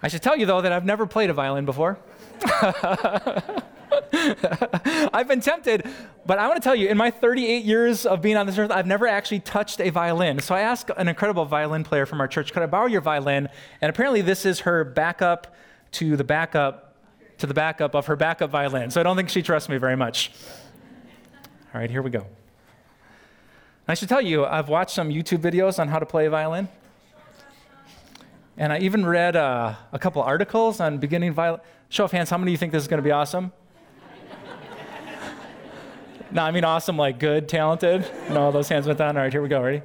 I 0.01 0.07
should 0.07 0.23
tell 0.23 0.35
you, 0.35 0.47
though, 0.47 0.61
that 0.61 0.71
I've 0.71 0.85
never 0.85 1.05
played 1.05 1.29
a 1.29 1.33
violin 1.33 1.65
before. 1.65 1.99
I've 5.13 5.27
been 5.27 5.41
tempted, 5.41 5.87
but 6.25 6.39
I 6.39 6.47
want 6.47 6.55
to 6.55 6.63
tell 6.63 6.75
you, 6.75 6.87
in 6.87 6.97
my 6.97 7.11
38 7.11 7.63
years 7.63 8.07
of 8.07 8.23
being 8.23 8.35
on 8.35 8.47
this 8.47 8.57
earth, 8.57 8.71
I've 8.71 8.87
never 8.87 9.07
actually 9.07 9.41
touched 9.41 9.79
a 9.79 9.91
violin. 9.91 10.39
So 10.39 10.55
I 10.55 10.61
asked 10.61 10.89
an 10.97 11.07
incredible 11.07 11.45
violin 11.45 11.83
player 11.83 12.07
from 12.07 12.19
our 12.19 12.27
church, 12.27 12.51
could 12.51 12.63
I 12.63 12.67
borrow 12.67 12.87
your 12.87 13.01
violin? 13.01 13.47
And 13.79 13.89
apparently, 13.91 14.21
this 14.21 14.43
is 14.43 14.61
her 14.61 14.83
backup 14.83 15.55
to 15.93 16.17
the 16.17 16.23
backup 16.23 16.95
to 17.37 17.45
the 17.45 17.53
backup 17.53 17.93
of 17.93 18.07
her 18.07 18.15
backup 18.15 18.49
violin. 18.49 18.89
So 18.89 18.99
I 18.99 19.03
don't 19.03 19.15
think 19.15 19.29
she 19.29 19.43
trusts 19.43 19.69
me 19.69 19.77
very 19.77 19.95
much. 19.95 20.31
All 21.77 21.81
right, 21.81 21.91
here 21.91 22.01
we 22.01 22.09
go. 22.09 22.25
I 23.87 23.93
should 23.93 24.09
tell 24.09 24.19
you, 24.19 24.43
I've 24.43 24.67
watched 24.67 24.95
some 24.95 25.09
YouTube 25.09 25.37
videos 25.37 25.77
on 25.77 25.89
how 25.89 25.99
to 25.99 26.07
play 26.07 26.27
violin. 26.27 26.69
And 28.57 28.73
I 28.73 28.79
even 28.79 29.05
read 29.05 29.35
uh, 29.35 29.75
a 29.91 29.99
couple 29.99 30.23
articles 30.23 30.79
on 30.79 30.97
beginning 30.97 31.33
violin. 31.33 31.61
Show 31.89 32.05
of 32.05 32.11
hands, 32.11 32.31
how 32.31 32.39
many 32.39 32.49
of 32.49 32.53
you 32.53 32.57
think 32.57 32.71
this 32.71 32.81
is 32.81 32.87
going 32.87 32.97
to 32.97 33.03
be 33.03 33.11
awesome? 33.11 33.51
no, 36.31 36.41
I 36.41 36.49
mean 36.49 36.63
awesome, 36.63 36.97
like 36.97 37.19
good, 37.19 37.47
talented. 37.47 38.09
No, 38.31 38.51
those 38.51 38.67
hands 38.67 38.87
went 38.87 38.97
down. 38.97 39.15
All 39.15 39.21
right, 39.21 39.31
here 39.31 39.43
we 39.43 39.47
go. 39.47 39.61
Ready? 39.61 39.83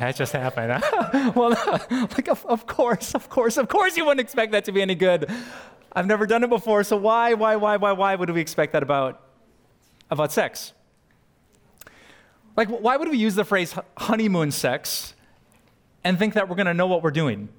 That 0.00 0.16
just 0.16 0.32
happened. 0.32 0.82
well, 1.36 1.50
like, 1.90 2.28
of, 2.28 2.46
of 2.46 2.66
course, 2.66 3.14
of 3.14 3.28
course, 3.28 3.58
of 3.58 3.68
course 3.68 3.98
you 3.98 4.06
wouldn't 4.06 4.20
expect 4.20 4.52
that 4.52 4.64
to 4.64 4.72
be 4.72 4.80
any 4.80 4.94
good. 4.94 5.30
I've 5.92 6.06
never 6.06 6.26
done 6.26 6.42
it 6.42 6.48
before, 6.48 6.84
so 6.84 6.96
why, 6.96 7.34
why, 7.34 7.56
why, 7.56 7.76
why, 7.76 7.92
why 7.92 8.14
would 8.14 8.30
we 8.30 8.40
expect 8.40 8.72
that 8.72 8.82
about, 8.82 9.20
about 10.10 10.32
sex? 10.32 10.72
Like, 12.56 12.68
why 12.68 12.96
would 12.96 13.10
we 13.10 13.18
use 13.18 13.34
the 13.34 13.44
phrase 13.44 13.74
honeymoon 13.98 14.52
sex 14.52 15.12
and 16.02 16.18
think 16.18 16.32
that 16.32 16.48
we're 16.48 16.56
going 16.56 16.66
to 16.66 16.74
know 16.74 16.86
what 16.86 17.02
we're 17.02 17.10
doing? 17.10 17.50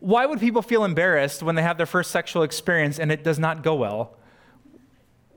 Why 0.00 0.26
would 0.26 0.40
people 0.40 0.62
feel 0.62 0.84
embarrassed 0.84 1.44
when 1.44 1.54
they 1.54 1.62
have 1.62 1.76
their 1.76 1.86
first 1.86 2.10
sexual 2.10 2.42
experience 2.42 2.98
and 2.98 3.12
it 3.12 3.22
does 3.22 3.38
not 3.38 3.62
go 3.62 3.76
well? 3.76 4.16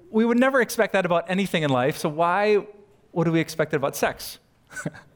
We 0.09 0.25
would 0.25 0.39
never 0.39 0.59
expect 0.59 0.93
that 0.93 1.05
about 1.05 1.29
anything 1.29 1.61
in 1.61 1.69
life, 1.69 1.97
so 1.97 2.09
why 2.09 2.65
would 3.11 3.27
we 3.27 3.39
expect 3.39 3.73
it 3.73 3.75
about 3.75 3.95
sex? 3.95 4.39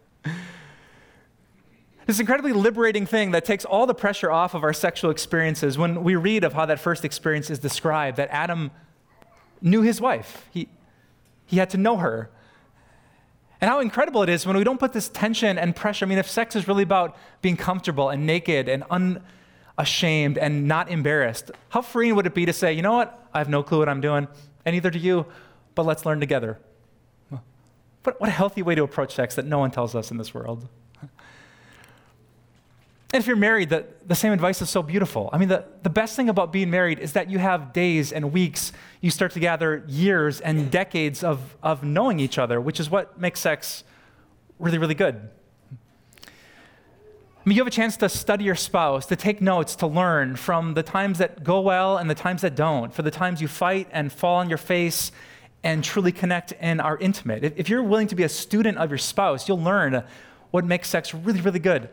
this 2.05 2.19
incredibly 2.19 2.53
liberating 2.53 3.05
thing 3.05 3.31
that 3.31 3.45
takes 3.45 3.65
all 3.65 3.86
the 3.86 3.93
pressure 3.93 4.31
off 4.31 4.53
of 4.53 4.63
our 4.63 4.74
sexual 4.74 5.10
experiences 5.10 5.77
when 5.77 6.03
we 6.03 6.15
read 6.15 6.43
of 6.43 6.53
how 6.53 6.65
that 6.65 6.79
first 6.79 7.05
experience 7.05 7.50
is 7.50 7.60
described 7.60 8.17
that 8.17 8.29
Adam 8.31 8.72
knew 9.62 9.81
his 9.81 10.01
wife, 10.01 10.48
he, 10.51 10.67
he 11.45 11.57
had 11.57 11.69
to 11.69 11.77
know 11.77 11.98
her. 11.98 12.29
And 13.62 13.69
how 13.69 13.79
incredible 13.79 14.24
it 14.24 14.29
is 14.29 14.45
when 14.45 14.57
we 14.57 14.65
don't 14.65 14.79
put 14.79 14.91
this 14.91 15.07
tension 15.07 15.57
and 15.57 15.74
pressure. 15.74 16.03
I 16.03 16.10
mean, 16.10 16.17
if 16.17 16.29
sex 16.29 16.55
is 16.55 16.67
really 16.67 16.83
about 16.83 17.15
being 17.41 17.55
comfortable 17.55 18.10
and 18.10 18.25
naked 18.25 18.67
and 18.67 18.83
unashamed 19.77 20.38
and 20.38 20.67
not 20.67 20.89
embarrassed, 20.89 21.51
how 21.69 21.81
freeing 21.81 22.15
would 22.15 22.25
it 22.25 22.33
be 22.33 22.45
to 22.45 22.51
say, 22.51 22.74
you 22.74 22.81
know 22.81 22.91
what, 22.91 23.27
I 23.33 23.38
have 23.38 23.48
no 23.48 23.63
clue 23.63 23.79
what 23.79 23.88
I'm 23.88 24.01
doing, 24.01 24.27
and 24.65 24.74
neither 24.74 24.89
do 24.89 25.00
you, 25.00 25.25
but 25.75 25.86
let's 25.86 26.05
learn 26.05 26.19
together. 26.19 26.60
What, 28.03 28.19
what 28.19 28.27
a 28.27 28.33
healthy 28.33 28.62
way 28.62 28.75
to 28.75 28.83
approach 28.83 29.15
sex 29.15 29.36
that 29.36 29.45
no 29.45 29.60
one 29.60 29.72
tells 29.72 29.95
us 29.95 30.12
in 30.12 30.17
this 30.17 30.33
world. 30.33 30.67
And 33.13 33.22
if 33.22 33.27
you're 33.27 33.36
married, 33.36 33.70
the, 33.70 33.86
the 34.08 34.15
same 34.15 34.34
advice 34.34 34.60
is 34.63 34.72
so 34.72 34.82
beautiful. 34.82 35.29
I 35.32 35.38
mean, 35.38 35.48
the, 35.48 35.65
the 35.84 35.89
best 35.91 36.15
thing 36.15 36.29
about 36.29 36.51
being 36.51 36.72
married 36.72 36.98
is 36.98 37.13
that 37.13 37.29
you 37.29 37.38
have 37.38 37.72
days 37.72 38.12
and 38.12 38.34
weeks, 38.34 38.72
you 39.01 39.12
start 39.12 39.34
to 39.34 39.39
gather 39.39 39.84
years 39.88 40.41
and 40.41 40.72
decades 40.72 41.24
of, 41.24 41.55
of 41.62 41.84
knowing 41.84 42.20
each 42.20 42.39
other, 42.39 42.60
which 42.60 42.79
is 42.79 42.89
what 42.89 43.20
makes 43.20 43.39
sex 43.39 43.84
really, 44.58 44.79
really 44.79 44.96
good. 44.96 45.29
I 46.25 46.29
mean, 47.46 47.55
you 47.55 47.62
have 47.62 47.67
a 47.67 47.72
chance 47.72 47.98
to 47.98 48.10
study 48.10 48.46
your 48.46 48.55
spouse, 48.55 49.05
to 49.05 49.15
take 49.15 49.41
notes, 49.41 49.75
to 49.75 49.86
learn 49.86 50.36
from 50.36 50.74
the 50.74 50.82
times 50.82 51.20
that 51.20 51.43
go 51.43 51.62
well 51.62 51.98
and 52.00 52.10
the 52.10 52.15
times 52.15 52.41
that 52.41 52.55
don't, 52.55 52.91
for 52.91 53.03
the 53.03 53.12
times 53.12 53.43
you 53.43 53.48
fight 53.48 53.88
and 53.91 54.12
fall 54.12 54.38
on 54.38 54.50
your 54.50 54.58
face 54.58 55.12
and 55.62 55.84
truly 55.84 56.12
connect 56.12 56.53
and 56.60 56.82
are 56.82 56.98
intimate. 56.98 57.43
If 57.58 57.70
you're 57.70 57.84
willing 57.84 58.08
to 58.08 58.15
be 58.15 58.24
a 58.24 58.29
student 58.29 58.79
of 58.79 58.89
your 58.89 58.98
spouse, 58.98 59.48
you'll 59.48 59.62
learn 59.62 60.03
what 60.50 60.65
makes 60.65 60.89
sex 60.89 61.13
really, 61.13 61.41
really 61.41 61.60
good. 61.60 61.89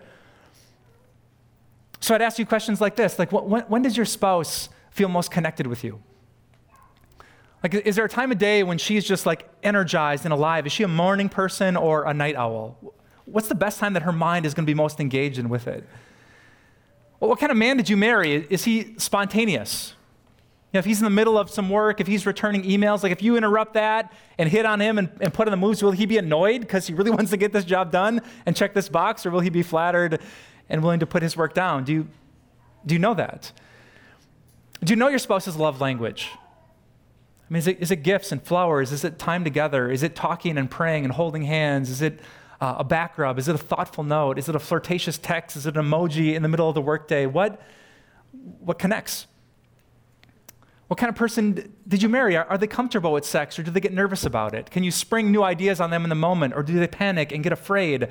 So 2.01 2.15
I'd 2.15 2.23
ask 2.23 2.39
you 2.39 2.47
questions 2.47 2.81
like 2.81 2.97
this 2.97 3.19
like, 3.19 3.31
when, 3.31 3.63
when 3.63 3.83
does 3.83 3.97
your 3.97 4.07
spouse 4.07 4.69
feel 4.91 5.09
most 5.09 5.31
connected 5.31 5.67
with 5.67 5.85
you? 5.85 6.03
Like, 7.63 7.75
is 7.75 7.97
there 7.97 8.07
a 8.07 8.09
time 8.09 8.33
of 8.33 8.39
day 8.39 8.63
when 8.63 8.79
she's 8.79 9.05
just 9.05 9.27
like 9.27 9.49
energized 9.63 10.25
and 10.25 10.33
alive? 10.33 10.67
Is 10.67 10.73
she 10.73 10.83
a 10.83 10.89
morning 10.89 11.29
person 11.29 11.77
or 11.77 12.05
a 12.05 12.15
night 12.15 12.35
owl? 12.35 12.79
What's 13.27 13.49
the 13.49 13.55
best 13.55 13.79
time 13.79 13.93
that 13.93 14.03
her 14.03 14.13
mind 14.13 14.47
is 14.47 14.55
going 14.55 14.65
to 14.65 14.71
be 14.71 14.75
most 14.75 14.99
engaged 14.99 15.45
with 15.47 15.69
it? 15.69 15.87
Well, 17.21 17.29
what 17.29 17.39
kind 17.39 17.53
of 17.53 17.59
man 17.59 17.77
did 17.77 17.91
you 17.91 17.99
marry? 17.99 18.47
Is 18.49 18.65
he 18.65 18.95
spontaneous? 18.97 19.95
You 20.73 20.79
know, 20.79 20.79
if 20.79 20.87
he's 20.87 21.01
in 21.01 21.05
the 21.05 21.11
middle 21.11 21.37
of 21.37 21.51
some 21.51 21.69
work, 21.69 22.01
if 22.01 22.07
he's 22.07 22.25
returning 22.25 22.63
emails, 22.63 23.03
like 23.03 23.13
if 23.13 23.23
you 23.23 23.37
interrupt 23.37 23.75
that 23.75 24.11
and 24.39 24.49
hit 24.49 24.65
on 24.65 24.81
him 24.81 24.99
and, 24.99 25.11
and 25.21 25.35
put 25.35 25.47
in 25.47 25.51
the 25.51 25.57
moves, 25.57 25.83
will 25.83 25.91
he 25.91 26.07
be 26.07 26.17
annoyed 26.17 26.63
because 26.63 26.87
he 26.87 26.95
really 26.95 27.11
wants 27.19 27.31
to 27.33 27.37
get 27.37 27.53
this 27.53 27.65
job 27.65 27.93
done 27.93 28.23
and 28.47 28.57
check 28.57 28.73
this 28.73 28.89
box, 28.89 29.27
or 29.27 29.31
will 29.31 29.41
he 29.41 29.51
be 29.51 29.63
flattered 29.63 30.21
and 30.71 30.83
willing 30.83 31.01
to 31.01 31.07
put 31.07 31.23
his 31.23 31.37
work 31.37 31.53
down? 31.53 31.85
Do 31.85 31.93
you, 31.93 32.09
do 32.87 32.95
you 32.95 32.99
know 32.99 33.15
that? 33.15 33.53
Do 34.83 34.93
you 34.93 34.97
know 34.97 35.09
your 35.09 35.19
spouse's 35.19 35.57
love 35.57 35.81
language? 35.81 36.31
I 36.35 37.53
mean, 37.53 37.59
is 37.59 37.67
it, 37.67 37.81
is 37.81 37.91
it 37.91 37.97
gifts 37.97 38.33
and 38.33 38.43
flowers? 38.43 38.93
Is 38.93 39.05
it 39.05 39.19
time 39.19 39.45
together? 39.45 39.91
Is 39.91 40.03
it 40.03 40.15
talking 40.15 40.57
and 40.57 40.71
praying 40.71 41.05
and 41.05 41.13
holding 41.13 41.43
hands? 41.43 41.91
Is 41.91 42.01
it 42.01 42.21
uh, 42.61 42.77
a 42.79 42.85
back 42.85 43.19
rub? 43.19 43.39
Is 43.39 43.49
it 43.49 43.55
a 43.55 43.59
thoughtful 43.59 44.05
note? 44.05 44.39
Is 44.39 44.49
it 44.49 44.55
a 44.55 44.61
flirtatious 44.61 45.19
text? 45.19 45.57
Is 45.57 45.67
it 45.67 45.77
an 45.77 45.85
emoji 45.85 46.35
in 46.35 46.43
the 46.43 46.49
middle 46.49 46.69
of 46.69 46.75
the 46.75 46.81
workday? 46.81 47.27
What, 47.27 47.61
what 48.61 48.79
connects? 48.79 49.27
What 50.87 50.99
kind 50.99 51.09
of 51.09 51.17
person 51.17 51.73
did 51.87 52.03
you 52.03 52.09
marry? 52.09 52.37
Are, 52.37 52.59
they 52.59 52.67
comfortable 52.67 53.13
with 53.13 53.25
sex 53.25 53.59
or 53.59 53.63
do 53.63 53.71
they 53.71 53.81
get 53.81 53.93
nervous 53.93 54.25
about 54.25 54.55
it? 54.55 54.71
Can 54.71 54.83
you 54.83 54.91
spring 54.91 55.31
new 55.31 55.43
ideas 55.43 55.81
on 55.81 55.91
them 55.91 56.05
in 56.05 56.09
the 56.09 56.17
moment 56.17 56.55
or 56.55 56.63
do 56.63 56.79
they 56.79 56.89
panic 56.89 57.33
and 57.33 57.45
get 57.45 57.53
afraid? 57.53 58.09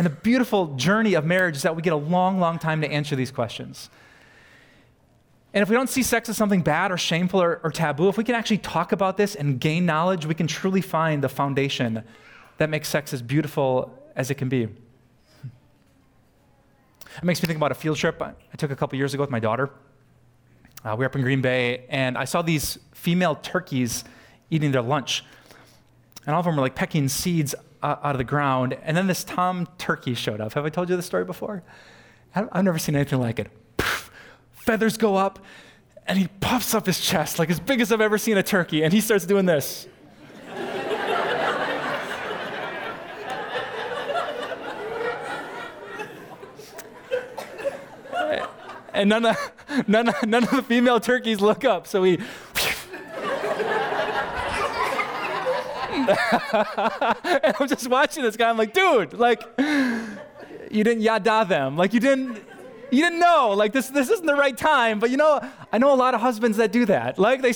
And 0.00 0.06
the 0.06 0.10
beautiful 0.10 0.76
journey 0.76 1.12
of 1.12 1.26
marriage 1.26 1.56
is 1.56 1.62
that 1.62 1.76
we 1.76 1.82
get 1.82 1.92
a 1.92 1.96
long, 1.96 2.40
long 2.40 2.58
time 2.58 2.80
to 2.80 2.90
answer 2.90 3.14
these 3.14 3.30
questions. 3.30 3.90
And 5.52 5.60
if 5.60 5.68
we 5.68 5.76
don't 5.76 5.90
see 5.90 6.02
sex 6.02 6.30
as 6.30 6.38
something 6.38 6.62
bad 6.62 6.90
or 6.90 6.96
shameful 6.96 7.42
or, 7.42 7.60
or, 7.62 7.70
taboo, 7.70 8.08
if 8.08 8.16
we 8.16 8.24
can 8.24 8.34
actually 8.34 8.56
talk 8.56 8.92
about 8.92 9.18
this 9.18 9.34
and 9.34 9.60
gain 9.60 9.84
knowledge, 9.84 10.24
we 10.24 10.34
can 10.34 10.46
truly 10.46 10.80
find 10.80 11.22
the 11.22 11.28
foundation 11.28 12.02
that 12.56 12.70
makes 12.70 12.88
sex 12.88 13.12
as 13.12 13.20
beautiful 13.20 13.92
as 14.16 14.30
it 14.30 14.36
can 14.36 14.48
be. 14.48 14.62
It 14.62 14.70
makes 17.22 17.42
me 17.42 17.46
think 17.46 17.58
about 17.58 17.72
a 17.72 17.74
field 17.74 17.98
trip 17.98 18.22
I 18.22 18.32
took 18.56 18.70
a 18.70 18.76
couple 18.76 18.96
years 18.96 19.12
ago 19.12 19.22
with 19.22 19.30
my 19.30 19.38
daughter. 19.38 19.68
Uh, 20.82 20.94
we 20.96 21.00
were 21.00 21.10
up 21.10 21.14
in 21.14 21.20
Green 21.20 21.42
Bay, 21.42 21.84
and 21.90 22.16
I 22.16 22.24
saw 22.24 22.40
these 22.40 22.78
female 22.92 23.34
turkeys 23.34 24.04
eating 24.48 24.72
their 24.72 24.80
lunch. 24.80 25.26
And 26.24 26.34
all 26.34 26.40
of 26.40 26.46
them 26.46 26.56
were 26.56 26.62
like 26.62 26.74
pecking 26.74 27.06
seeds 27.06 27.54
uh, 27.82 27.96
out 28.02 28.12
of 28.12 28.18
the 28.18 28.24
ground. 28.24 28.76
And 28.82 28.96
then 28.96 29.06
this 29.06 29.24
tom 29.24 29.68
turkey 29.78 30.14
showed 30.14 30.40
up. 30.40 30.52
Have 30.54 30.64
I 30.64 30.68
told 30.68 30.88
you 30.88 30.96
this 30.96 31.06
story 31.06 31.24
before? 31.24 31.62
I've 32.34 32.64
never 32.64 32.78
seen 32.78 32.94
anything 32.94 33.20
like 33.20 33.38
it. 33.38 33.50
feathers 34.52 34.96
go 34.96 35.16
up, 35.16 35.40
and 36.06 36.18
he 36.18 36.28
puffs 36.40 36.74
up 36.74 36.86
his 36.86 37.00
chest 37.00 37.38
like 37.38 37.50
as 37.50 37.58
big 37.58 37.80
as 37.80 37.90
I've 37.90 38.00
ever 38.00 38.18
seen 38.18 38.36
a 38.38 38.42
turkey, 38.42 38.84
and 38.84 38.92
he 38.92 39.00
starts 39.00 39.26
doing 39.26 39.46
this. 39.46 39.88
and 48.92 49.08
none 49.08 49.26
of, 49.26 49.36
none, 49.88 50.08
of, 50.08 50.26
none 50.26 50.44
of 50.44 50.50
the 50.50 50.62
female 50.62 51.00
turkeys 51.00 51.40
look 51.40 51.64
up. 51.64 51.86
So 51.86 52.02
we. 52.02 52.20
and 57.44 57.54
I'm 57.58 57.68
just 57.68 57.88
watching 57.88 58.22
this 58.22 58.36
guy. 58.36 58.48
I'm 58.48 58.56
like, 58.56 58.72
dude, 58.72 59.14
like, 59.14 59.42
you 59.58 60.84
didn't 60.84 61.00
yada 61.00 61.44
them. 61.48 61.76
Like, 61.76 61.92
you 61.92 62.00
didn't, 62.00 62.36
you 62.90 63.02
didn't 63.04 63.20
know. 63.20 63.50
Like, 63.56 63.72
this, 63.72 63.88
this 63.88 64.10
isn't 64.10 64.26
the 64.26 64.34
right 64.34 64.56
time. 64.56 64.98
But 64.98 65.10
you 65.10 65.16
know, 65.16 65.40
I 65.72 65.78
know 65.78 65.92
a 65.92 65.96
lot 65.96 66.14
of 66.14 66.20
husbands 66.20 66.56
that 66.58 66.72
do 66.72 66.86
that. 66.86 67.18
Like, 67.18 67.42
they, 67.42 67.52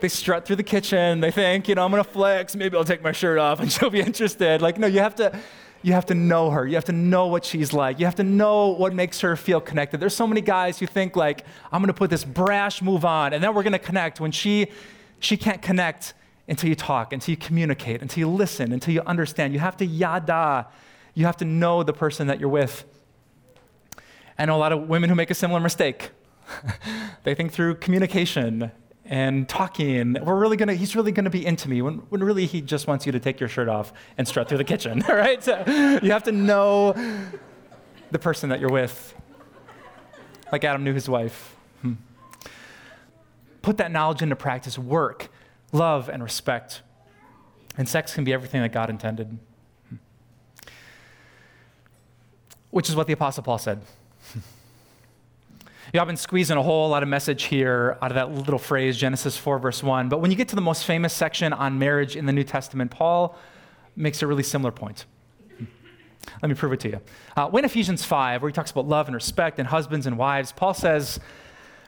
they 0.00 0.08
strut 0.08 0.46
through 0.46 0.56
the 0.56 0.62
kitchen. 0.62 1.20
They 1.20 1.30
think, 1.30 1.68
you 1.68 1.74
know, 1.74 1.84
I'm 1.84 1.90
gonna 1.90 2.04
flex. 2.04 2.54
Maybe 2.56 2.76
I'll 2.76 2.84
take 2.84 3.02
my 3.02 3.12
shirt 3.12 3.38
off, 3.38 3.60
and 3.60 3.70
she'll 3.72 3.90
be 3.90 4.00
interested. 4.00 4.62
Like, 4.62 4.78
no, 4.78 4.86
you 4.86 5.00
have 5.00 5.14
to 5.16 5.38
you 5.82 5.92
have 5.92 6.06
to 6.06 6.14
know 6.14 6.50
her. 6.50 6.66
You 6.66 6.74
have 6.74 6.86
to 6.86 6.92
know 6.92 7.26
what 7.28 7.44
she's 7.44 7.72
like. 7.72 8.00
You 8.00 8.06
have 8.06 8.16
to 8.16 8.24
know 8.24 8.68
what 8.68 8.92
makes 8.94 9.20
her 9.20 9.36
feel 9.36 9.60
connected. 9.60 10.00
There's 10.00 10.14
so 10.14 10.26
many 10.26 10.40
guys 10.40 10.78
who 10.78 10.86
think 10.86 11.14
like, 11.14 11.44
I'm 11.70 11.80
going 11.80 11.86
to 11.88 11.94
put 11.94 12.10
this 12.10 12.24
brash 12.24 12.82
move 12.82 13.04
on 13.04 13.32
and 13.32 13.42
then 13.42 13.54
we're 13.54 13.62
going 13.62 13.72
to 13.74 13.78
connect 13.78 14.20
when 14.20 14.32
she 14.32 14.68
she 15.20 15.36
can't 15.36 15.60
connect 15.62 16.14
until 16.48 16.68
you 16.68 16.74
talk, 16.74 17.12
until 17.12 17.32
you 17.32 17.36
communicate, 17.36 18.00
until 18.00 18.20
you 18.20 18.28
listen, 18.28 18.72
until 18.72 18.94
you 18.94 19.02
understand. 19.02 19.52
You 19.52 19.60
have 19.60 19.76
to 19.78 19.86
yada. 19.86 20.66
You 21.14 21.26
have 21.26 21.36
to 21.38 21.44
know 21.44 21.82
the 21.82 21.92
person 21.92 22.26
that 22.28 22.40
you're 22.40 22.48
with. 22.48 22.84
I 24.38 24.46
know 24.46 24.56
a 24.56 24.58
lot 24.58 24.72
of 24.72 24.88
women 24.88 25.10
who 25.10 25.16
make 25.16 25.30
a 25.30 25.34
similar 25.34 25.60
mistake. 25.60 26.10
they 27.24 27.34
think 27.34 27.52
through 27.52 27.76
communication 27.76 28.70
and 29.04 29.48
talking. 29.48 30.16
We're 30.22 30.38
really 30.38 30.56
gonna, 30.56 30.74
he's 30.74 30.94
really 30.94 31.12
gonna 31.12 31.30
be 31.30 31.44
into 31.44 31.68
me 31.68 31.82
when, 31.82 31.96
when 32.08 32.22
really 32.22 32.46
he 32.46 32.60
just 32.60 32.86
wants 32.86 33.04
you 33.04 33.12
to 33.12 33.20
take 33.20 33.40
your 33.40 33.48
shirt 33.48 33.68
off 33.68 33.92
and 34.16 34.28
strut 34.28 34.48
through 34.48 34.58
the 34.58 34.64
kitchen, 34.64 35.00
right? 35.08 35.42
So 35.42 35.62
you 36.02 36.12
have 36.12 36.24
to 36.24 36.32
know 36.32 36.94
the 38.10 38.18
person 38.18 38.50
that 38.50 38.60
you're 38.60 38.70
with, 38.70 39.14
like 40.52 40.64
Adam 40.64 40.84
knew 40.84 40.94
his 40.94 41.08
wife. 41.08 41.56
Hmm. 41.82 41.94
Put 43.60 43.78
that 43.78 43.90
knowledge 43.90 44.22
into 44.22 44.36
practice, 44.36 44.78
work, 44.78 45.28
love, 45.72 46.08
and 46.08 46.22
respect. 46.22 46.82
And 47.76 47.88
sex 47.88 48.14
can 48.14 48.24
be 48.24 48.32
everything 48.32 48.62
that 48.62 48.72
God 48.72 48.90
intended. 48.90 49.38
Which 52.70 52.88
is 52.88 52.96
what 52.96 53.06
the 53.06 53.12
Apostle 53.12 53.42
Paul 53.42 53.58
said. 53.58 53.82
Know, 55.94 56.02
I've 56.02 56.06
been 56.06 56.18
squeezing 56.18 56.58
a 56.58 56.62
whole 56.62 56.90
lot 56.90 57.02
of 57.02 57.08
message 57.08 57.44
here 57.44 57.96
out 58.02 58.10
of 58.10 58.16
that 58.16 58.30
little 58.30 58.58
phrase, 58.58 58.94
Genesis 58.98 59.38
4, 59.38 59.58
verse 59.58 59.82
1. 59.82 60.10
But 60.10 60.20
when 60.20 60.30
you 60.30 60.36
get 60.36 60.48
to 60.48 60.54
the 60.54 60.60
most 60.60 60.84
famous 60.84 61.14
section 61.14 61.54
on 61.54 61.78
marriage 61.78 62.14
in 62.14 62.26
the 62.26 62.32
New 62.32 62.44
Testament, 62.44 62.90
Paul 62.90 63.34
makes 63.96 64.20
a 64.20 64.26
really 64.26 64.42
similar 64.42 64.70
point. 64.70 65.06
Let 66.42 66.48
me 66.48 66.54
prove 66.54 66.74
it 66.74 66.80
to 66.80 66.88
you. 66.90 67.00
Uh, 67.36 67.48
when 67.48 67.64
Ephesians 67.64 68.04
5, 68.04 68.42
where 68.42 68.50
he 68.50 68.52
talks 68.52 68.70
about 68.70 68.86
love 68.86 69.08
and 69.08 69.14
respect 69.14 69.58
and 69.58 69.66
husbands 69.66 70.06
and 70.06 70.18
wives, 70.18 70.52
Paul 70.52 70.74
says, 70.74 71.18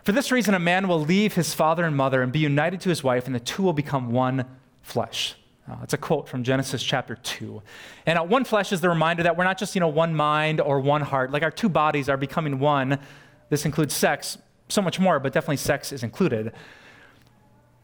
For 0.04 0.12
this 0.12 0.32
reason, 0.32 0.54
a 0.54 0.58
man 0.58 0.88
will 0.88 1.00
leave 1.00 1.34
his 1.34 1.54
father 1.54 1.84
and 1.84 1.96
mother 1.96 2.22
and 2.22 2.32
be 2.32 2.38
united 2.38 2.80
to 2.82 2.88
his 2.88 3.04
wife, 3.04 3.26
and 3.26 3.34
the 3.34 3.40
two 3.40 3.62
will 3.62 3.72
become 3.72 4.12
one 4.12 4.46
flesh. 4.82 5.36
Uh, 5.70 5.76
it's 5.82 5.92
a 5.92 5.98
quote 5.98 6.28
from 6.28 6.42
Genesis 6.42 6.82
chapter 6.82 7.16
2. 7.16 7.62
And 8.06 8.18
uh, 8.18 8.22
one 8.22 8.44
flesh 8.44 8.72
is 8.72 8.80
the 8.80 8.88
reminder 8.88 9.22
that 9.22 9.36
we're 9.36 9.44
not 9.44 9.58
just, 9.58 9.74
you 9.74 9.80
know, 9.80 9.88
one 9.88 10.14
mind 10.14 10.60
or 10.60 10.80
one 10.80 11.02
heart. 11.02 11.30
Like 11.30 11.42
our 11.42 11.50
two 11.50 11.68
bodies 11.68 12.08
are 12.08 12.16
becoming 12.16 12.58
one 12.58 12.98
this 13.50 13.64
includes 13.66 13.94
sex, 13.94 14.38
so 14.68 14.80
much 14.80 14.98
more, 14.98 15.20
but 15.20 15.32
definitely 15.32 15.58
sex 15.58 15.92
is 15.92 16.02
included. 16.02 16.52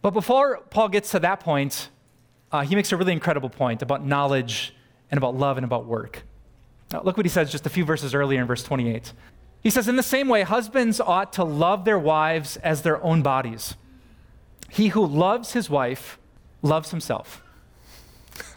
But 0.00 0.12
before 0.12 0.62
Paul 0.70 0.88
gets 0.88 1.10
to 1.10 1.18
that 1.18 1.40
point, 1.40 1.90
uh, 2.52 2.62
he 2.62 2.76
makes 2.76 2.92
a 2.92 2.96
really 2.96 3.12
incredible 3.12 3.50
point 3.50 3.82
about 3.82 4.06
knowledge 4.06 4.72
and 5.10 5.18
about 5.18 5.34
love 5.34 5.58
and 5.58 5.64
about 5.64 5.86
work. 5.86 6.22
Now, 6.92 7.02
look 7.02 7.16
what 7.16 7.26
he 7.26 7.30
says 7.30 7.50
just 7.50 7.66
a 7.66 7.68
few 7.68 7.84
verses 7.84 8.14
earlier 8.14 8.40
in 8.40 8.46
verse 8.46 8.62
28. 8.62 9.12
He 9.66 9.70
says, 9.70 9.88
In 9.88 9.96
the 9.96 10.02
same 10.04 10.28
way, 10.28 10.42
husbands 10.42 11.00
ought 11.00 11.32
to 11.32 11.42
love 11.42 11.84
their 11.84 11.98
wives 11.98 12.56
as 12.58 12.82
their 12.82 13.02
own 13.02 13.22
bodies. 13.22 13.74
He 14.70 14.86
who 14.90 15.04
loves 15.04 15.54
his 15.54 15.68
wife 15.68 16.20
loves 16.62 16.92
himself. 16.92 17.42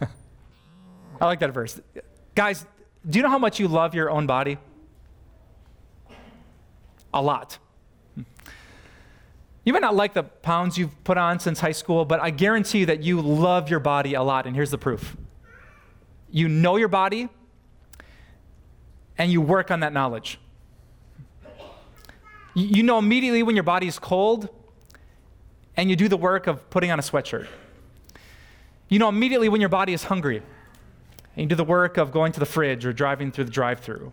I 1.20 1.26
like 1.26 1.40
that 1.40 1.50
verse. 1.50 1.80
Guys, 2.36 2.64
do 3.08 3.18
you 3.18 3.24
know 3.24 3.28
how 3.28 3.40
much 3.40 3.58
you 3.58 3.66
love 3.66 3.92
your 3.92 4.08
own 4.08 4.28
body? 4.28 4.58
a 7.12 7.20
lot. 7.20 7.58
You 9.64 9.72
might 9.72 9.82
not 9.82 9.96
like 9.96 10.14
the 10.14 10.22
pounds 10.22 10.78
you've 10.78 11.02
put 11.02 11.18
on 11.18 11.40
since 11.40 11.58
high 11.58 11.72
school, 11.72 12.04
but 12.04 12.20
I 12.20 12.30
guarantee 12.30 12.78
you 12.78 12.86
that 12.86 13.02
you 13.02 13.20
love 13.20 13.68
your 13.68 13.80
body 13.80 14.14
a 14.14 14.22
lot, 14.22 14.46
and 14.46 14.54
here's 14.54 14.70
the 14.70 14.78
proof. 14.78 15.16
You 16.30 16.46
know 16.48 16.76
your 16.76 16.86
body, 16.86 17.28
and 19.18 19.32
you 19.32 19.40
work 19.40 19.72
on 19.72 19.80
that 19.80 19.92
knowledge. 19.92 20.38
You 22.54 22.82
know 22.82 22.98
immediately 22.98 23.42
when 23.42 23.56
your 23.56 23.62
body 23.62 23.86
is 23.86 23.98
cold, 23.98 24.48
and 25.76 25.88
you 25.88 25.96
do 25.96 26.08
the 26.08 26.16
work 26.16 26.46
of 26.46 26.68
putting 26.70 26.90
on 26.90 26.98
a 26.98 27.02
sweatshirt. 27.02 27.46
You 28.88 28.98
know 28.98 29.08
immediately 29.08 29.48
when 29.48 29.60
your 29.60 29.70
body 29.70 29.92
is 29.92 30.04
hungry, 30.04 30.42
and 31.36 31.44
you 31.44 31.46
do 31.46 31.54
the 31.54 31.64
work 31.64 31.96
of 31.96 32.10
going 32.10 32.32
to 32.32 32.40
the 32.40 32.46
fridge 32.46 32.84
or 32.84 32.92
driving 32.92 33.30
through 33.30 33.44
the 33.44 33.50
drive 33.50 33.80
through. 33.80 34.12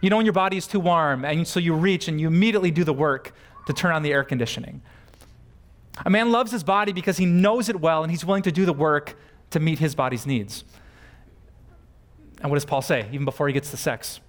You 0.00 0.10
know 0.10 0.16
when 0.16 0.26
your 0.26 0.32
body 0.32 0.56
is 0.56 0.66
too 0.66 0.80
warm, 0.80 1.24
and 1.24 1.46
so 1.46 1.60
you 1.60 1.74
reach 1.74 2.08
and 2.08 2.20
you 2.20 2.26
immediately 2.26 2.70
do 2.70 2.84
the 2.84 2.92
work 2.92 3.32
to 3.66 3.72
turn 3.72 3.92
on 3.92 4.02
the 4.02 4.12
air 4.12 4.24
conditioning. 4.24 4.82
A 6.04 6.10
man 6.10 6.32
loves 6.32 6.52
his 6.52 6.64
body 6.64 6.92
because 6.92 7.18
he 7.18 7.26
knows 7.26 7.68
it 7.68 7.80
well 7.80 8.02
and 8.02 8.10
he's 8.10 8.24
willing 8.24 8.42
to 8.44 8.52
do 8.52 8.64
the 8.64 8.72
work 8.72 9.16
to 9.50 9.60
meet 9.60 9.78
his 9.78 9.94
body's 9.94 10.26
needs. 10.26 10.64
And 12.40 12.50
what 12.50 12.56
does 12.56 12.64
Paul 12.64 12.80
say, 12.80 13.06
even 13.12 13.24
before 13.24 13.48
he 13.48 13.52
gets 13.52 13.70
to 13.70 13.76
sex? 13.76 14.20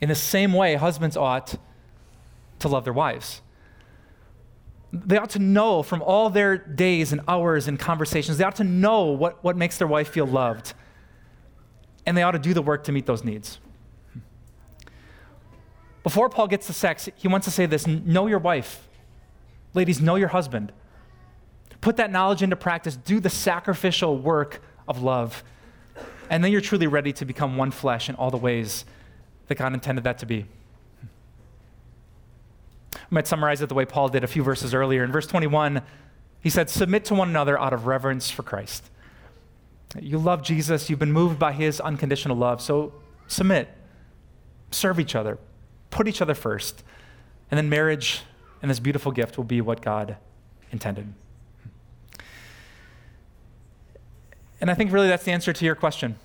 In 0.00 0.08
the 0.08 0.14
same 0.14 0.54
way, 0.54 0.76
husbands 0.76 1.16
ought 1.16 1.56
to 2.60 2.68
love 2.68 2.84
their 2.84 2.92
wives. 2.92 3.42
They 4.92 5.16
ought 5.16 5.30
to 5.30 5.38
know 5.38 5.82
from 5.82 6.02
all 6.02 6.30
their 6.30 6.56
days 6.58 7.12
and 7.12 7.20
hours 7.28 7.68
and 7.68 7.78
conversations, 7.78 8.38
they 8.38 8.44
ought 8.44 8.56
to 8.56 8.64
know 8.64 9.04
what, 9.04 9.42
what 9.44 9.56
makes 9.56 9.78
their 9.78 9.86
wife 9.86 10.08
feel 10.08 10.26
loved. 10.26 10.74
And 12.06 12.16
they 12.16 12.22
ought 12.22 12.32
to 12.32 12.38
do 12.38 12.54
the 12.54 12.62
work 12.62 12.84
to 12.84 12.92
meet 12.92 13.06
those 13.06 13.22
needs. 13.22 13.58
Before 16.02 16.28
Paul 16.28 16.48
gets 16.48 16.66
to 16.66 16.72
sex, 16.72 17.08
he 17.14 17.28
wants 17.28 17.44
to 17.44 17.50
say 17.50 17.66
this 17.66 17.86
know 17.86 18.26
your 18.26 18.38
wife. 18.38 18.88
Ladies, 19.74 20.00
know 20.00 20.16
your 20.16 20.28
husband. 20.28 20.72
Put 21.80 21.96
that 21.96 22.10
knowledge 22.10 22.42
into 22.42 22.56
practice. 22.56 22.96
Do 22.96 23.20
the 23.20 23.30
sacrificial 23.30 24.18
work 24.18 24.62
of 24.88 25.02
love. 25.02 25.44
And 26.28 26.42
then 26.42 26.52
you're 26.52 26.60
truly 26.60 26.86
ready 26.86 27.12
to 27.14 27.24
become 27.24 27.56
one 27.56 27.70
flesh 27.70 28.08
in 28.08 28.14
all 28.16 28.30
the 28.30 28.36
ways 28.36 28.84
that 29.48 29.56
God 29.56 29.72
intended 29.74 30.04
that 30.04 30.18
to 30.18 30.26
be. 30.26 30.46
I 33.10 33.14
might 33.14 33.26
summarize 33.26 33.60
it 33.60 33.68
the 33.68 33.74
way 33.74 33.84
Paul 33.84 34.08
did 34.08 34.22
a 34.22 34.28
few 34.28 34.42
verses 34.42 34.72
earlier. 34.72 35.02
In 35.02 35.10
verse 35.10 35.26
21, 35.26 35.82
he 36.40 36.50
said, 36.50 36.70
Submit 36.70 37.04
to 37.06 37.14
one 37.14 37.28
another 37.28 37.58
out 37.58 37.72
of 37.72 37.86
reverence 37.86 38.30
for 38.30 38.42
Christ. 38.42 38.88
You 39.98 40.18
love 40.18 40.42
Jesus, 40.42 40.88
you've 40.88 41.00
been 41.00 41.12
moved 41.12 41.38
by 41.38 41.52
his 41.52 41.80
unconditional 41.80 42.36
love, 42.36 42.62
so 42.62 42.92
submit, 43.26 43.68
serve 44.70 45.00
each 45.00 45.16
other, 45.16 45.38
put 45.90 46.06
each 46.06 46.22
other 46.22 46.34
first. 46.34 46.84
And 47.50 47.58
then 47.58 47.68
marriage 47.68 48.22
and 48.62 48.70
this 48.70 48.78
beautiful 48.78 49.10
gift 49.10 49.36
will 49.36 49.44
be 49.44 49.60
what 49.60 49.82
God 49.82 50.16
intended. 50.70 51.12
And 54.60 54.70
I 54.70 54.74
think 54.74 54.92
really 54.92 55.08
that's 55.08 55.24
the 55.24 55.32
answer 55.32 55.52
to 55.52 55.64
your 55.64 55.74
question. 55.74 56.16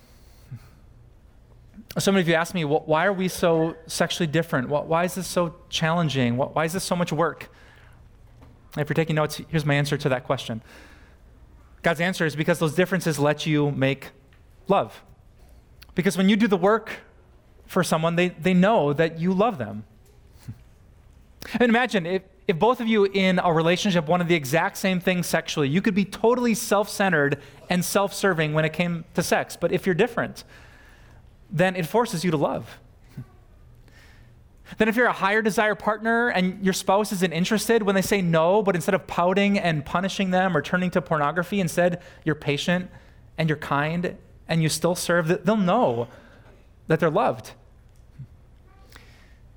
So 1.98 2.12
many 2.12 2.20
of 2.20 2.28
you 2.28 2.34
ask 2.34 2.52
me, 2.52 2.64
why 2.64 3.06
are 3.06 3.12
we 3.12 3.28
so 3.28 3.74
sexually 3.86 4.26
different? 4.26 4.68
Why 4.68 5.04
is 5.04 5.14
this 5.14 5.26
so 5.26 5.54
challenging? 5.70 6.36
Why 6.36 6.64
is 6.66 6.74
this 6.74 6.84
so 6.84 6.94
much 6.94 7.10
work? 7.10 7.48
If 8.76 8.90
you're 8.90 8.94
taking 8.94 9.16
notes, 9.16 9.40
here's 9.48 9.64
my 9.64 9.74
answer 9.74 9.96
to 9.96 10.08
that 10.10 10.24
question. 10.24 10.62
God's 11.82 12.00
answer 12.00 12.26
is 12.26 12.36
because 12.36 12.58
those 12.58 12.74
differences 12.74 13.18
let 13.18 13.46
you 13.46 13.70
make 13.70 14.10
love. 14.68 15.02
Because 15.94 16.18
when 16.18 16.28
you 16.28 16.36
do 16.36 16.46
the 16.46 16.56
work 16.56 16.90
for 17.64 17.82
someone, 17.82 18.16
they, 18.16 18.28
they 18.28 18.52
know 18.52 18.92
that 18.92 19.18
you 19.18 19.32
love 19.32 19.58
them. 19.58 19.84
And 21.54 21.70
imagine 21.70 22.06
if, 22.06 22.22
if 22.48 22.58
both 22.58 22.80
of 22.80 22.88
you 22.88 23.04
in 23.04 23.38
a 23.38 23.52
relationship 23.52 24.08
wanted 24.08 24.26
the 24.26 24.34
exact 24.34 24.76
same 24.76 25.00
thing 25.00 25.22
sexually, 25.22 25.68
you 25.68 25.80
could 25.80 25.94
be 25.94 26.04
totally 26.04 26.54
self 26.54 26.88
centered 26.88 27.40
and 27.70 27.84
self 27.84 28.12
serving 28.12 28.52
when 28.52 28.64
it 28.64 28.72
came 28.72 29.04
to 29.14 29.22
sex. 29.22 29.56
But 29.56 29.70
if 29.70 29.86
you're 29.86 29.94
different, 29.94 30.42
then 31.50 31.76
it 31.76 31.86
forces 31.86 32.24
you 32.24 32.30
to 32.30 32.36
love. 32.36 32.78
Then, 34.78 34.88
if 34.88 34.96
you're 34.96 35.06
a 35.06 35.12
higher 35.12 35.42
desire 35.42 35.76
partner 35.76 36.28
and 36.28 36.64
your 36.64 36.72
spouse 36.72 37.12
isn't 37.12 37.32
interested 37.32 37.84
when 37.84 37.94
they 37.94 38.02
say 38.02 38.20
no, 38.20 38.62
but 38.62 38.74
instead 38.74 38.94
of 38.94 39.06
pouting 39.06 39.58
and 39.58 39.84
punishing 39.84 40.30
them 40.32 40.56
or 40.56 40.60
turning 40.60 40.90
to 40.90 41.00
pornography, 41.00 41.60
instead 41.60 42.02
you're 42.24 42.34
patient 42.34 42.90
and 43.38 43.48
you're 43.48 43.58
kind 43.58 44.16
and 44.48 44.62
you 44.62 44.68
still 44.68 44.96
serve, 44.96 45.44
they'll 45.44 45.56
know 45.56 46.08
that 46.88 46.98
they're 46.98 47.10
loved. 47.10 47.52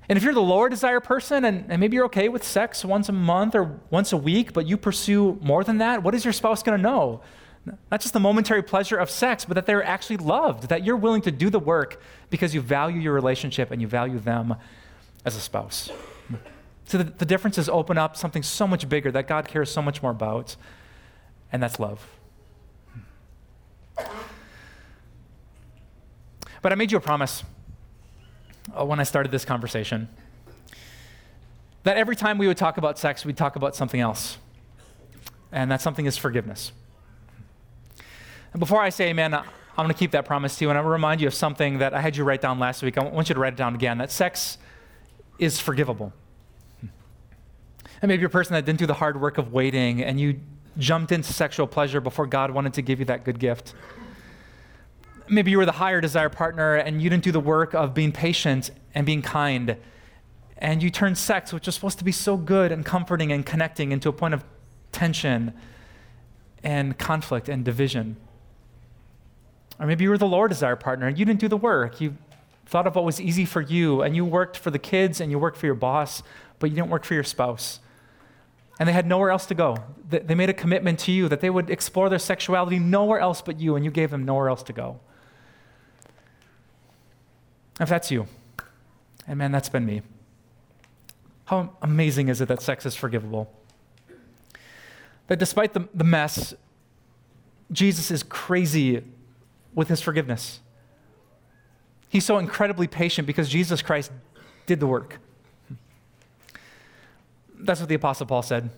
And 0.08 0.16
if 0.16 0.24
you're 0.24 0.34
the 0.34 0.42
lower 0.42 0.68
desire 0.68 1.00
person 1.00 1.44
and, 1.44 1.66
and, 1.68 1.80
maybe 1.80 1.94
you're 1.94 2.06
okay 2.06 2.28
with 2.28 2.42
sex 2.42 2.84
once 2.84 3.08
a 3.08 3.12
month 3.12 3.54
or 3.54 3.78
once 3.90 4.12
a 4.12 4.16
week, 4.16 4.52
but 4.52 4.66
you 4.66 4.76
pursue 4.76 5.38
more 5.40 5.62
than 5.62 5.78
that, 5.78 6.02
what 6.02 6.16
is 6.16 6.24
your 6.24 6.32
spouse 6.32 6.64
going 6.64 6.76
to 6.76 6.82
know? 6.82 7.20
Not 7.66 8.00
just 8.00 8.12
the 8.12 8.20
momentary 8.20 8.62
pleasure 8.62 8.96
of 8.96 9.10
sex, 9.10 9.44
but 9.44 9.54
that 9.54 9.66
they're 9.66 9.84
actually 9.84 10.16
loved, 10.16 10.68
that 10.70 10.84
you're 10.84 10.96
willing 10.96 11.22
to 11.22 11.30
do 11.30 11.50
the 11.50 11.58
work 11.58 12.00
because 12.30 12.54
you 12.54 12.60
value 12.60 13.00
your 13.00 13.12
relationship 13.12 13.70
and 13.70 13.80
you 13.82 13.86
value 13.86 14.18
them 14.18 14.56
as 15.24 15.36
a 15.36 15.40
spouse. 15.40 15.90
So 16.86 16.98
the, 16.98 17.04
the 17.04 17.26
differences 17.26 17.68
open 17.68 17.98
up 17.98 18.16
something 18.16 18.42
so 18.42 18.66
much 18.66 18.88
bigger 18.88 19.12
that 19.12 19.28
God 19.28 19.46
cares 19.46 19.70
so 19.70 19.82
much 19.82 20.02
more 20.02 20.10
about, 20.10 20.56
and 21.52 21.62
that's 21.62 21.78
love. 21.78 22.06
But 26.62 26.72
I 26.72 26.74
made 26.74 26.90
you 26.90 26.98
a 26.98 27.00
promise 27.00 27.44
uh, 28.78 28.84
when 28.84 29.00
I 29.00 29.04
started 29.04 29.30
this 29.32 29.44
conversation 29.44 30.08
that 31.84 31.96
every 31.96 32.16
time 32.16 32.38
we 32.38 32.46
would 32.46 32.56
talk 32.56 32.76
about 32.76 32.98
sex, 32.98 33.24
we'd 33.24 33.36
talk 33.36 33.56
about 33.56 33.74
something 33.74 34.00
else. 34.00 34.38
And 35.52 35.70
that 35.70 35.80
something 35.80 36.06
is 36.06 36.16
forgiveness. 36.16 36.72
And 38.52 38.60
before 38.60 38.80
I 38.80 38.90
say 38.90 39.08
amen, 39.08 39.34
I'm 39.34 39.44
going 39.76 39.88
to 39.88 39.94
keep 39.94 40.10
that 40.12 40.24
promise 40.24 40.56
to 40.56 40.64
you, 40.64 40.70
and 40.70 40.78
I 40.78 40.82
want 40.82 40.88
to 40.88 40.92
remind 40.92 41.20
you 41.20 41.26
of 41.28 41.34
something 41.34 41.78
that 41.78 41.94
I 41.94 42.00
had 42.00 42.16
you 42.16 42.24
write 42.24 42.40
down 42.40 42.58
last 42.58 42.82
week. 42.82 42.98
I 42.98 43.04
want 43.04 43.28
you 43.28 43.34
to 43.34 43.40
write 43.40 43.54
it 43.54 43.56
down 43.56 43.74
again 43.74 43.98
that 43.98 44.10
sex 44.10 44.58
is 45.38 45.60
forgivable. 45.60 46.12
And 46.82 48.08
maybe 48.08 48.20
you're 48.20 48.28
a 48.28 48.30
person 48.30 48.54
that 48.54 48.64
didn't 48.64 48.78
do 48.78 48.86
the 48.86 48.94
hard 48.94 49.20
work 49.20 49.38
of 49.38 49.52
waiting 49.52 50.02
and 50.02 50.18
you 50.18 50.40
jumped 50.78 51.12
into 51.12 51.32
sexual 51.32 51.66
pleasure 51.66 52.00
before 52.00 52.26
God 52.26 52.50
wanted 52.50 52.74
to 52.74 52.82
give 52.82 52.98
you 52.98 53.04
that 53.06 53.24
good 53.24 53.38
gift 53.38 53.74
maybe 55.30 55.50
you 55.50 55.58
were 55.58 55.66
the 55.66 55.72
higher 55.72 56.00
desire 56.00 56.28
partner 56.28 56.74
and 56.74 57.00
you 57.00 57.08
didn't 57.08 57.22
do 57.22 57.32
the 57.32 57.40
work 57.40 57.72
of 57.74 57.94
being 57.94 58.12
patient 58.12 58.70
and 58.94 59.06
being 59.06 59.22
kind. 59.22 59.76
And 60.58 60.82
you 60.82 60.90
turned 60.90 61.16
sex, 61.16 61.52
which 61.52 61.66
is 61.68 61.74
supposed 61.74 61.98
to 61.98 62.04
be 62.04 62.12
so 62.12 62.36
good 62.36 62.72
and 62.72 62.84
comforting 62.84 63.32
and 63.32 63.46
connecting, 63.46 63.92
into 63.92 64.08
a 64.08 64.12
point 64.12 64.34
of 64.34 64.44
tension 64.92 65.54
and 66.62 66.98
conflict 66.98 67.48
and 67.48 67.64
division. 67.64 68.16
Or 69.80 69.86
maybe 69.86 70.04
you 70.04 70.10
were 70.10 70.18
the 70.18 70.26
Lord 70.26 70.50
desire 70.50 70.76
partner 70.76 71.06
and 71.06 71.18
you 71.18 71.24
didn't 71.24 71.40
do 71.40 71.48
the 71.48 71.56
work. 71.56 72.00
You 72.00 72.16
thought 72.66 72.86
of 72.86 72.94
what 72.94 73.04
was 73.04 73.20
easy 73.20 73.46
for 73.46 73.62
you 73.62 74.02
and 74.02 74.14
you 74.14 74.24
worked 74.26 74.58
for 74.58 74.70
the 74.70 74.78
kids 74.78 75.20
and 75.20 75.30
you 75.30 75.38
worked 75.38 75.56
for 75.56 75.66
your 75.66 75.74
boss, 75.74 76.22
but 76.58 76.68
you 76.68 76.76
didn't 76.76 76.90
work 76.90 77.04
for 77.04 77.14
your 77.14 77.24
spouse. 77.24 77.80
And 78.78 78.88
they 78.88 78.92
had 78.92 79.06
nowhere 79.06 79.30
else 79.30 79.46
to 79.46 79.54
go. 79.54 79.78
They 80.08 80.34
made 80.34 80.50
a 80.50 80.54
commitment 80.54 80.98
to 81.00 81.12
you 81.12 81.28
that 81.28 81.40
they 81.40 81.50
would 81.50 81.70
explore 81.70 82.08
their 82.08 82.18
sexuality 82.18 82.78
nowhere 82.78 83.20
else 83.20 83.42
but 83.42 83.58
you, 83.58 83.76
and 83.76 83.84
you 83.84 83.90
gave 83.90 84.10
them 84.10 84.24
nowhere 84.24 84.48
else 84.48 84.62
to 84.64 84.72
go. 84.72 85.00
If 87.78 87.88
that's 87.88 88.10
you, 88.10 88.26
and 89.26 89.38
man, 89.38 89.52
that's 89.52 89.68
been 89.68 89.86
me. 89.86 90.02
How 91.44 91.76
amazing 91.82 92.28
is 92.28 92.40
it 92.40 92.48
that 92.48 92.62
sex 92.62 92.84
is 92.86 92.94
forgivable? 92.94 93.52
That 95.26 95.38
despite 95.38 95.72
the, 95.72 95.88
the 95.94 96.04
mess, 96.04 96.54
Jesus 97.70 98.10
is 98.10 98.22
crazy 98.22 99.02
with 99.74 99.88
his 99.88 100.00
forgiveness. 100.00 100.60
He's 102.08 102.24
so 102.24 102.38
incredibly 102.38 102.88
patient 102.88 103.26
because 103.26 103.48
Jesus 103.48 103.82
Christ 103.82 104.10
did 104.66 104.80
the 104.80 104.86
work. 104.86 105.18
That's 107.58 107.80
what 107.80 107.88
the 107.88 107.94
Apostle 107.94 108.26
Paul 108.26 108.42
said. 108.42 108.70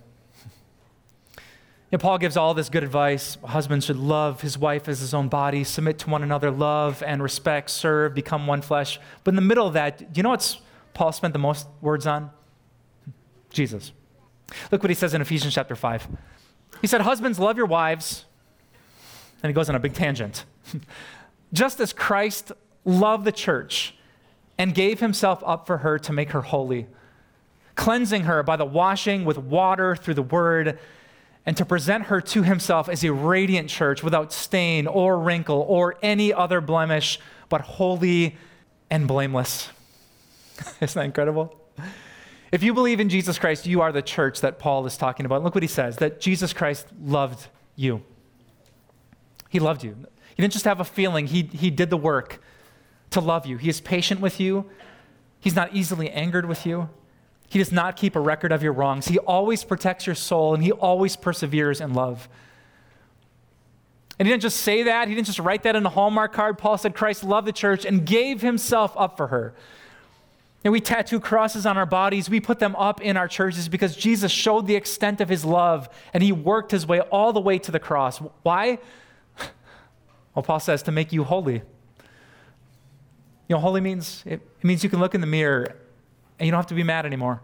And 1.93 2.01
Paul 2.01 2.17
gives 2.17 2.39
all 2.39 2.55
this 2.55 2.71
good 2.71 2.83
advice. 2.83 3.37
Husbands 3.45 3.85
should 3.85 3.99
love 3.99 4.41
his 4.41 4.57
wife 4.57 4.89
as 4.89 5.01
his 5.01 5.13
own 5.13 5.29
body, 5.29 5.63
submit 5.63 5.99
to 6.01 6.11
one 6.11 6.23
another, 6.23 6.51
love 6.51 7.03
and 7.07 7.23
respect, 7.23 7.69
serve, 7.69 8.15
become 8.15 8.47
one 8.47 8.63
flesh. 8.63 8.99
But 9.25 9.33
in 9.33 9.37
the 9.37 9.43
middle 9.43 9.67
of 9.67 9.75
that, 9.75 9.99
do 9.99 10.19
you 10.19 10.23
know 10.23 10.31
what 10.31 10.59
Paul 10.95 11.13
spent 11.13 11.35
the 11.35 11.39
most 11.39 11.67
words 11.83 12.07
on? 12.07 12.31
Jesus. 13.51 13.93
Look 14.71 14.83
what 14.83 14.91
he 14.91 14.95
says 14.95 15.13
in 15.13 15.21
Ephesians 15.21 15.55
chapter 15.55 15.77
5. 15.77 16.09
He 16.81 16.87
said, 16.87 17.03
Husbands, 17.03 17.39
love 17.39 17.59
your 17.59 17.67
wives. 17.67 18.25
And 19.43 19.51
he 19.51 19.55
goes 19.55 19.69
on 19.69 19.75
a 19.75 19.81
big 19.81 19.93
tangent. 19.93 20.45
Just 21.53 21.81
as 21.81 21.93
Christ 21.93 22.53
loved 22.85 23.25
the 23.25 23.33
church 23.33 23.95
and 24.59 24.75
gave 24.75 25.01
himself 25.01 25.43
up 25.45 25.67
for 25.67 25.79
her 25.79 25.99
to 25.99 26.13
make 26.13 26.31
her 26.31 26.43
holy, 26.43 26.87
cleansing 27.75 28.25
her 28.25 28.43
by 28.43 28.57
the 28.57 28.65
washing 28.65 29.25
with 29.25 29.39
water 29.39 29.97
through 29.97 30.15
the 30.15 30.23
word, 30.23 30.79
and 31.45 31.57
to 31.57 31.65
present 31.65 32.05
her 32.05 32.21
to 32.21 32.43
himself 32.43 32.89
as 32.89 33.03
a 33.03 33.13
radiant 33.13 33.69
church 33.69 34.03
without 34.03 34.33
stain 34.33 34.87
or 34.87 35.19
wrinkle 35.19 35.65
or 35.69 35.97
any 36.03 36.33
other 36.33 36.61
blemish, 36.61 37.19
but 37.49 37.61
holy 37.63 38.37
and 38.91 39.09
blameless. 39.09 39.69
Isn't 40.81 40.95
that 40.95 41.05
incredible? 41.05 41.59
If 42.53 42.63
you 42.63 42.75
believe 42.75 43.01
in 43.01 43.09
Jesus 43.09 43.39
Christ, 43.39 43.67
you 43.67 43.81
are 43.81 43.91
the 43.91 44.03
church 44.03 44.43
that 44.43 44.59
Paul 44.59 44.87
is 44.87 44.97
talking 44.97 45.25
about. 45.25 45.43
Look 45.43 45.55
what 45.55 45.65
he 45.65 45.69
says 45.69 45.97
that 45.97 46.21
Jesus 46.21 46.53
Christ 46.53 46.87
loved 47.03 47.49
you. 47.75 48.03
He 49.49 49.59
loved 49.59 49.83
you. 49.83 49.97
He 50.35 50.43
didn't 50.43 50.53
just 50.53 50.65
have 50.65 50.81
a 50.81 50.85
feeling, 50.85 51.27
he, 51.27 51.43
he 51.43 51.71
did 51.71 51.91
the 51.91 51.97
work 51.97 52.43
to 53.11 53.21
love 53.21 53.47
you. 53.47 53.59
He 53.59 53.69
is 53.69 53.81
patient 53.81 54.21
with 54.21 54.41
you, 54.41 54.71
He's 55.43 55.57
not 55.57 55.75
easily 55.75 56.09
angered 56.09 56.47
with 56.47 56.65
you. 56.65 56.89
He 57.49 57.59
does 57.59 57.73
not 57.73 57.97
keep 57.97 58.15
a 58.15 58.21
record 58.21 58.53
of 58.53 58.63
your 58.63 58.73
wrongs. 58.73 59.09
He 59.09 59.19
always 59.19 59.65
protects 59.65 60.07
your 60.07 60.15
soul 60.15 60.55
and 60.55 60.63
he 60.63 60.71
always 60.71 61.17
perseveres 61.17 61.81
in 61.81 61.95
love. 61.95 62.29
And 64.19 64.29
he 64.29 64.33
didn't 64.33 64.43
just 64.43 64.59
say 64.59 64.85
that, 64.85 65.09
he 65.09 65.17
didn't 65.17 65.27
just 65.27 65.41
write 65.41 65.65
that 65.65 65.75
in 65.75 65.85
a 65.85 65.89
Hallmark 65.89 66.33
card. 66.33 66.59
Paul 66.59 66.79
said 66.79 66.95
Christ 66.95 67.25
loved 67.25 67.49
the 67.49 67.53
church 67.53 67.85
and 67.85 68.07
gave 68.07 68.41
himself 68.41 68.95
up 68.97 69.17
for 69.17 69.27
her. 69.27 69.53
And 70.63 70.73
we 70.73 70.81
tattoo 70.81 71.19
crosses 71.19 71.67
on 71.67 71.77
our 71.77 71.87
bodies, 71.87 72.31
we 72.31 72.39
put 72.39 72.61
them 72.61 72.77
up 72.77 73.01
in 73.01 73.17
our 73.17 73.27
churches 73.27 73.69
because 73.69 73.97
Jesus 73.97 74.31
showed 74.31 74.69
the 74.69 74.77
extent 74.77 75.21
of 75.21 75.29
his 75.29 75.45
love 75.45 75.89
and 76.15 76.23
he 76.23 76.31
worked 76.31 76.71
his 76.71 76.87
way 76.87 77.01
all 77.01 77.33
the 77.33 77.41
way 77.41 77.59
to 77.59 77.73
the 77.73 77.81
cross. 77.81 78.19
Why? 78.45 78.79
Well, 80.35 80.43
Paul 80.43 80.61
says 80.61 80.83
to 80.85 80.93
make 80.93 81.13
you 81.13 81.25
holy. 81.25 81.63
You 83.49 83.57
know, 83.57 83.59
holy 83.59 83.81
means 83.81 84.23
it, 84.25 84.41
it 84.61 84.65
means 84.65 84.83
you 84.83 84.91
can 84.91 85.01
look 85.01 85.15
in 85.15 85.21
the 85.21 85.27
mirror 85.27 85.77
and 86.39 86.47
you 86.47 86.51
don't 86.51 86.59
have 86.59 86.69
to 86.69 86.75
be 86.75 86.83
mad 86.83 87.05
anymore. 87.05 87.41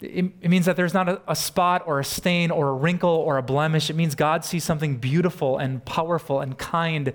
It, 0.00 0.26
it 0.40 0.48
means 0.48 0.66
that 0.66 0.76
there's 0.76 0.94
not 0.94 1.08
a, 1.08 1.20
a 1.28 1.36
spot 1.36 1.82
or 1.86 2.00
a 2.00 2.04
stain 2.04 2.50
or 2.50 2.68
a 2.68 2.72
wrinkle 2.72 3.10
or 3.10 3.38
a 3.38 3.42
blemish. 3.42 3.90
It 3.90 3.94
means 3.94 4.14
God 4.14 4.44
sees 4.44 4.64
something 4.64 4.96
beautiful 4.96 5.58
and 5.58 5.84
powerful 5.84 6.40
and 6.40 6.58
kind. 6.58 7.12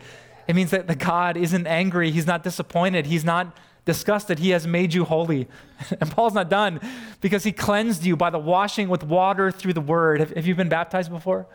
It 0.47 0.55
means 0.55 0.71
that 0.71 0.87
the 0.87 0.95
God 0.95 1.37
isn't 1.37 1.67
angry. 1.67 2.11
He's 2.11 2.27
not 2.27 2.43
disappointed. 2.43 3.05
He's 3.05 3.25
not 3.25 3.57
disgusted. 3.85 4.39
He 4.39 4.51
has 4.51 4.67
made 4.67 4.93
you 4.93 5.05
holy. 5.05 5.47
And 6.01 6.11
Paul's 6.11 6.33
not 6.33 6.49
done 6.49 6.79
because 7.21 7.43
he 7.43 7.51
cleansed 7.51 8.03
you 8.03 8.15
by 8.15 8.29
the 8.29 8.39
washing 8.39 8.89
with 8.89 9.03
water 9.03 9.51
through 9.51 9.73
the 9.73 9.81
word. 9.81 10.19
Have, 10.19 10.31
have 10.31 10.47
you 10.47 10.55
been 10.55 10.69
baptized 10.69 11.11
before? 11.11 11.47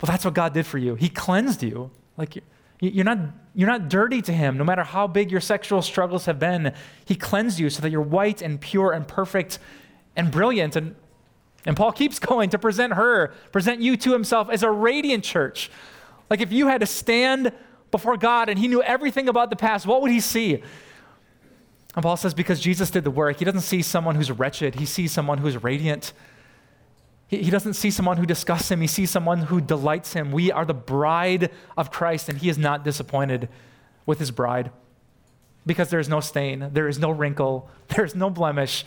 Well, 0.00 0.10
that's 0.10 0.24
what 0.24 0.34
God 0.34 0.52
did 0.52 0.66
for 0.66 0.78
you. 0.78 0.94
He 0.94 1.08
cleansed 1.08 1.62
you. 1.62 1.90
Like 2.16 2.42
you're 2.80 3.04
not, 3.04 3.18
you're 3.54 3.68
not 3.68 3.88
dirty 3.88 4.20
to 4.22 4.32
him, 4.32 4.58
no 4.58 4.64
matter 4.64 4.84
how 4.84 5.06
big 5.06 5.30
your 5.30 5.40
sexual 5.40 5.80
struggles 5.80 6.26
have 6.26 6.38
been. 6.38 6.74
He 7.04 7.14
cleansed 7.14 7.58
you 7.58 7.70
so 7.70 7.80
that 7.82 7.90
you're 7.90 8.02
white 8.02 8.42
and 8.42 8.60
pure 8.60 8.92
and 8.92 9.08
perfect 9.08 9.58
and 10.14 10.30
brilliant. 10.30 10.76
And, 10.76 10.94
and 11.64 11.76
Paul 11.76 11.92
keeps 12.00 12.18
going 12.18 12.50
to 12.50 12.58
present 12.58 12.94
her, 12.94 13.32
present 13.52 13.80
you 13.80 13.96
to 13.98 14.12
himself 14.12 14.50
as 14.50 14.62
a 14.62 14.70
radiant 14.70 15.24
church. 15.24 15.70
Like 16.28 16.40
if 16.40 16.52
you 16.52 16.68
had 16.68 16.80
to 16.80 16.86
stand 16.86 17.52
before 17.90 18.16
God 18.16 18.48
and 18.48 18.58
he 18.58 18.68
knew 18.68 18.82
everything 18.82 19.28
about 19.28 19.48
the 19.48 19.56
past, 19.56 19.86
what 19.86 20.02
would 20.02 20.10
he 20.10 20.20
see? 20.20 20.62
And 21.94 22.02
Paul 22.02 22.18
says, 22.18 22.34
because 22.34 22.60
Jesus 22.60 22.90
did 22.90 23.04
the 23.04 23.10
work, 23.10 23.38
he 23.38 23.46
doesn't 23.46 23.62
see 23.62 23.80
someone 23.80 24.16
who's 24.16 24.30
wretched, 24.30 24.74
he 24.74 24.84
sees 24.84 25.12
someone 25.12 25.38
who's 25.38 25.62
radiant. 25.62 26.12
He, 27.28 27.42
he 27.42 27.50
doesn't 27.50 27.74
see 27.74 27.90
someone 27.90 28.16
who 28.16 28.26
disgusts 28.26 28.70
him, 28.70 28.80
he 28.80 28.86
sees 28.86 29.10
someone 29.10 29.42
who 29.42 29.60
delights 29.60 30.12
him. 30.12 30.32
We 30.32 30.52
are 30.52 30.64
the 30.64 30.74
bride 30.74 31.50
of 31.76 31.90
Christ, 31.90 32.28
and 32.28 32.38
he 32.38 32.48
is 32.48 32.58
not 32.58 32.84
disappointed 32.84 33.48
with 34.04 34.18
his 34.18 34.30
bride 34.30 34.70
because 35.66 35.90
there 35.90 36.00
is 36.00 36.08
no 36.08 36.20
stain, 36.20 36.70
there 36.72 36.88
is 36.88 36.98
no 36.98 37.10
wrinkle, 37.10 37.68
there 37.88 38.04
is 38.04 38.14
no 38.14 38.30
blemish. 38.30 38.84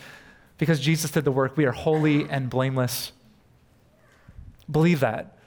Because 0.58 0.78
Jesus 0.78 1.10
did 1.10 1.24
the 1.24 1.32
work, 1.32 1.56
we 1.56 1.64
are 1.64 1.72
holy 1.72 2.28
and 2.28 2.50
blameless. 2.50 3.12
Believe 4.70 5.00
that. 5.00 5.38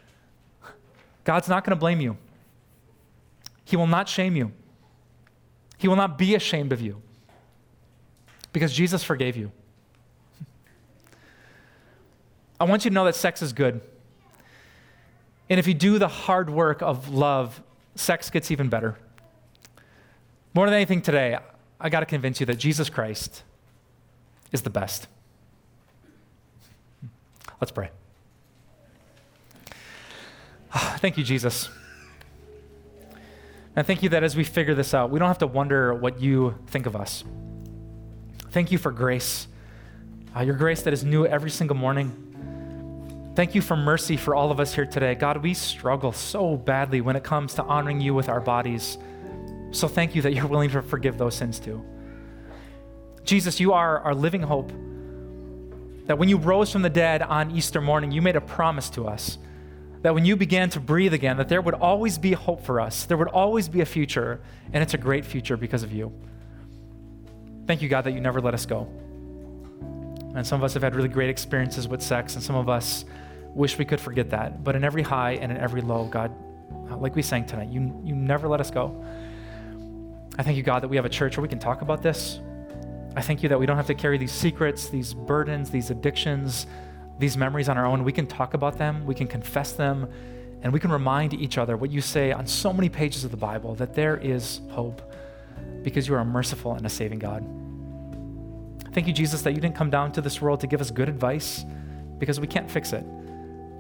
God's 1.23 1.47
not 1.47 1.63
going 1.63 1.75
to 1.75 1.79
blame 1.79 2.01
you. 2.01 2.17
He 3.63 3.75
will 3.75 3.87
not 3.87 4.09
shame 4.09 4.35
you. 4.35 4.51
He 5.77 5.87
will 5.87 5.95
not 5.95 6.17
be 6.17 6.33
ashamed 6.35 6.73
of 6.73 6.81
you 6.81 7.01
because 8.53 8.73
Jesus 8.73 9.03
forgave 9.03 9.37
you. 9.37 9.51
I 12.63 12.65
want 12.65 12.85
you 12.85 12.91
to 12.91 12.95
know 12.95 13.03
that 13.03 13.15
sex 13.15 13.41
is 13.41 13.51
good. 13.51 13.81
And 15.49 15.59
if 15.59 15.67
you 15.67 15.73
do 15.73 15.99
the 15.99 16.07
hard 16.07 16.49
work 16.49 16.81
of 16.81 17.09
love, 17.09 17.61
sex 17.95 18.29
gets 18.29 18.51
even 18.51 18.69
better. 18.69 18.97
More 20.53 20.65
than 20.65 20.73
anything 20.73 21.01
today, 21.01 21.37
I 21.77 21.89
got 21.89 21.99
to 21.99 22.05
convince 22.05 22.39
you 22.39 22.45
that 22.45 22.55
Jesus 22.55 22.89
Christ 22.89 23.43
is 24.53 24.61
the 24.61 24.69
best. 24.69 25.07
Let's 27.59 27.73
pray. 27.73 27.89
Thank 30.71 31.17
you, 31.17 31.25
Jesus. 31.25 31.67
And 33.75 33.85
thank 33.85 34.03
you 34.03 34.07
that 34.07 34.23
as 34.23 34.37
we 34.37 34.45
figure 34.45 34.73
this 34.73 34.93
out, 34.93 35.09
we 35.09 35.19
don't 35.19 35.27
have 35.27 35.39
to 35.39 35.47
wonder 35.47 35.93
what 35.93 36.21
you 36.21 36.57
think 36.67 36.85
of 36.85 36.95
us. 36.95 37.25
Thank 38.51 38.71
you 38.71 38.77
for 38.77 38.93
grace, 38.93 39.47
uh, 40.33 40.43
your 40.43 40.55
grace 40.55 40.81
that 40.83 40.93
is 40.93 41.03
new 41.03 41.25
every 41.25 41.49
single 41.49 41.75
morning. 41.75 42.29
Thank 43.35 43.55
you 43.55 43.61
for 43.61 43.75
mercy 43.75 44.15
for 44.15 44.35
all 44.35 44.51
of 44.51 44.59
us 44.59 44.75
here 44.75 44.85
today. 44.85 45.15
God, 45.15 45.37
we 45.37 45.55
struggle 45.55 46.11
so 46.11 46.55
badly 46.55 47.01
when 47.01 47.15
it 47.15 47.23
comes 47.23 47.55
to 47.55 47.63
honoring 47.63 47.99
you 47.99 48.13
with 48.13 48.29
our 48.29 48.39
bodies. 48.39 48.99
So 49.71 49.87
thank 49.87 50.13
you 50.13 50.21
that 50.21 50.33
you're 50.33 50.45
willing 50.45 50.69
to 50.69 50.83
forgive 50.83 51.17
those 51.17 51.35
sins 51.35 51.59
too. 51.59 51.83
Jesus, 53.23 53.59
you 53.59 53.73
are 53.73 53.99
our 54.01 54.13
living 54.13 54.43
hope. 54.43 54.71
That 56.05 56.19
when 56.19 56.29
you 56.29 56.37
rose 56.37 56.71
from 56.71 56.83
the 56.83 56.91
dead 56.91 57.23
on 57.23 57.49
Easter 57.49 57.81
morning, 57.81 58.11
you 58.11 58.21
made 58.21 58.35
a 58.35 58.41
promise 58.41 58.89
to 58.91 59.07
us 59.07 59.39
that 60.03 60.13
when 60.13 60.25
you 60.25 60.35
began 60.35 60.69
to 60.69 60.79
breathe 60.79 61.13
again, 61.13 61.37
that 61.37 61.49
there 61.49 61.61
would 61.61 61.75
always 61.75 62.17
be 62.17 62.33
hope 62.33 62.63
for 62.63 62.79
us. 62.79 63.05
There 63.05 63.17
would 63.17 63.29
always 63.29 63.69
be 63.69 63.81
a 63.81 63.85
future, 63.85 64.41
and 64.73 64.83
it's 64.83 64.93
a 64.93 64.97
great 64.97 65.25
future 65.25 65.55
because 65.55 65.81
of 65.81 65.93
you. 65.93 66.11
Thank 67.65 67.81
you, 67.81 67.87
God, 67.87 68.03
that 68.03 68.11
you 68.11 68.19
never 68.19 68.41
let 68.41 68.53
us 68.53 68.65
go. 68.65 68.87
And 70.35 70.45
some 70.45 70.59
of 70.59 70.65
us 70.65 70.73
have 70.73 70.83
had 70.83 70.93
really 70.93 71.07
great 71.07 71.29
experiences 71.29 71.87
with 71.87 72.01
sex, 72.01 72.35
and 72.35 72.43
some 72.43 72.57
of 72.57 72.67
us 72.67 73.05
wish 73.53 73.77
we 73.77 73.85
could 73.85 73.99
forget 73.99 74.29
that. 74.31 74.63
But 74.63 74.75
in 74.75 74.83
every 74.83 75.03
high 75.03 75.33
and 75.33 75.51
in 75.51 75.57
every 75.57 75.81
low, 75.81 76.05
God, 76.05 76.31
uh, 76.89 76.97
like 76.97 77.15
we 77.15 77.21
sang 77.21 77.45
tonight, 77.45 77.69
you, 77.69 77.99
you 78.03 78.15
never 78.15 78.47
let 78.47 78.59
us 78.59 78.71
go. 78.71 79.03
I 80.37 80.43
thank 80.43 80.57
you, 80.57 80.63
God, 80.63 80.81
that 80.81 80.87
we 80.87 80.95
have 80.95 81.05
a 81.05 81.09
church 81.09 81.37
where 81.37 81.43
we 81.43 81.47
can 81.47 81.59
talk 81.59 81.81
about 81.81 82.01
this. 82.01 82.39
I 83.15 83.21
thank 83.21 83.43
you 83.43 83.49
that 83.49 83.59
we 83.59 83.67
don't 83.67 83.77
have 83.77 83.87
to 83.87 83.93
carry 83.93 84.17
these 84.17 84.31
secrets, 84.31 84.89
these 84.89 85.13
burdens, 85.13 85.69
these 85.69 85.91
addictions, 85.91 86.65
these 87.19 87.37
memories 87.37 87.69
on 87.69 87.77
our 87.77 87.85
own. 87.85 88.03
We 88.03 88.11
can 88.11 88.25
talk 88.25 88.55
about 88.55 88.77
them, 88.77 89.05
we 89.05 89.13
can 89.13 89.27
confess 89.27 89.73
them, 89.73 90.09
and 90.63 90.73
we 90.73 90.79
can 90.79 90.91
remind 90.91 91.33
each 91.33 91.59
other 91.59 91.77
what 91.77 91.91
you 91.91 92.01
say 92.01 92.31
on 92.31 92.47
so 92.47 92.73
many 92.73 92.89
pages 92.89 93.23
of 93.23 93.31
the 93.31 93.37
Bible 93.37 93.75
that 93.75 93.93
there 93.93 94.17
is 94.17 94.61
hope 94.71 95.01
because 95.83 96.07
you 96.07 96.15
are 96.15 96.19
a 96.19 96.25
merciful 96.25 96.73
and 96.73 96.85
a 96.85 96.89
saving 96.89 97.19
God. 97.19 97.45
Thank 98.93 99.07
you, 99.07 99.13
Jesus, 99.13 99.41
that 99.43 99.53
you 99.53 99.61
didn't 99.61 99.75
come 99.75 99.89
down 99.89 100.11
to 100.13 100.21
this 100.21 100.41
world 100.41 100.59
to 100.61 100.67
give 100.67 100.81
us 100.81 100.89
good 100.89 101.09
advice 101.09 101.65
because 102.17 102.39
we 102.39 102.47
can't 102.47 102.69
fix 102.69 102.93
it. 102.93 103.05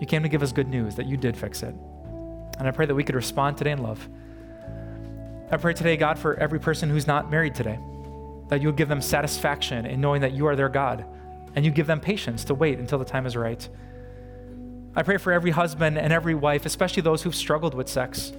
You 0.03 0.07
came 0.07 0.23
to 0.23 0.27
give 0.27 0.43
us 0.43 0.51
good 0.51 0.67
news 0.67 0.95
that 0.95 1.05
you 1.05 1.15
did 1.15 1.37
fix 1.37 1.63
it. 1.63 1.73
And 2.59 2.67
I 2.67 2.71
pray 2.71 2.85
that 2.85 2.93
we 2.93 3.05
could 3.05 3.15
respond 3.15 3.57
today 3.57 3.71
in 3.71 3.81
love. 3.81 4.05
I 5.49 5.55
pray 5.55 5.73
today, 5.73 5.95
God, 5.95 6.19
for 6.19 6.37
every 6.41 6.59
person 6.59 6.89
who's 6.89 7.07
not 7.07 7.31
married 7.31 7.55
today, 7.55 7.79
that 8.49 8.59
you 8.59 8.67
would 8.67 8.75
give 8.75 8.89
them 8.89 9.01
satisfaction 9.01 9.85
in 9.85 10.01
knowing 10.01 10.19
that 10.19 10.33
you 10.33 10.45
are 10.47 10.57
their 10.57 10.67
God, 10.67 11.05
and 11.55 11.63
you 11.63 11.71
give 11.71 11.87
them 11.87 12.01
patience 12.01 12.43
to 12.43 12.53
wait 12.53 12.79
until 12.79 12.99
the 12.99 13.05
time 13.05 13.25
is 13.25 13.37
right. 13.37 13.65
I 14.93 15.03
pray 15.03 15.15
for 15.15 15.31
every 15.31 15.51
husband 15.51 15.97
and 15.97 16.11
every 16.11 16.35
wife, 16.35 16.65
especially 16.65 17.01
those 17.01 17.23
who've 17.23 17.33
struggled 17.33 17.73
with 17.73 17.87
sex, 17.87 18.33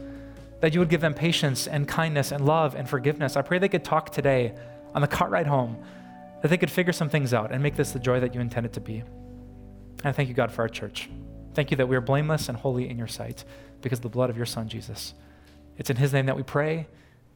that 0.60 0.74
you 0.74 0.80
would 0.80 0.90
give 0.90 1.00
them 1.00 1.14
patience 1.14 1.66
and 1.66 1.88
kindness 1.88 2.30
and 2.30 2.44
love 2.44 2.74
and 2.74 2.86
forgiveness. 2.86 3.38
I 3.38 3.40
pray 3.40 3.58
they 3.58 3.70
could 3.70 3.84
talk 3.84 4.12
today 4.12 4.52
on 4.94 5.00
the 5.00 5.08
car 5.08 5.30
ride 5.30 5.46
home, 5.46 5.82
that 6.42 6.48
they 6.48 6.58
could 6.58 6.70
figure 6.70 6.92
some 6.92 7.08
things 7.08 7.32
out 7.32 7.52
and 7.52 7.62
make 7.62 7.74
this 7.74 7.92
the 7.92 7.98
joy 7.98 8.20
that 8.20 8.34
you 8.34 8.42
intended 8.42 8.74
to 8.74 8.82
be. 8.82 8.98
And 8.98 10.04
I 10.04 10.12
thank 10.12 10.28
you, 10.28 10.34
God, 10.34 10.52
for 10.52 10.60
our 10.60 10.68
church. 10.68 11.08
Thank 11.54 11.70
you 11.70 11.76
that 11.78 11.86
we 11.86 11.96
are 11.96 12.00
blameless 12.00 12.48
and 12.48 12.58
holy 12.58 12.88
in 12.88 12.98
your 12.98 13.06
sight 13.06 13.44
because 13.80 14.00
of 14.00 14.02
the 14.02 14.08
blood 14.08 14.30
of 14.30 14.36
your 14.36 14.46
Son, 14.46 14.68
Jesus. 14.68 15.14
It's 15.78 15.90
in 15.90 15.96
his 15.96 16.12
name 16.12 16.26
that 16.26 16.36
we 16.36 16.42
pray. 16.42 16.86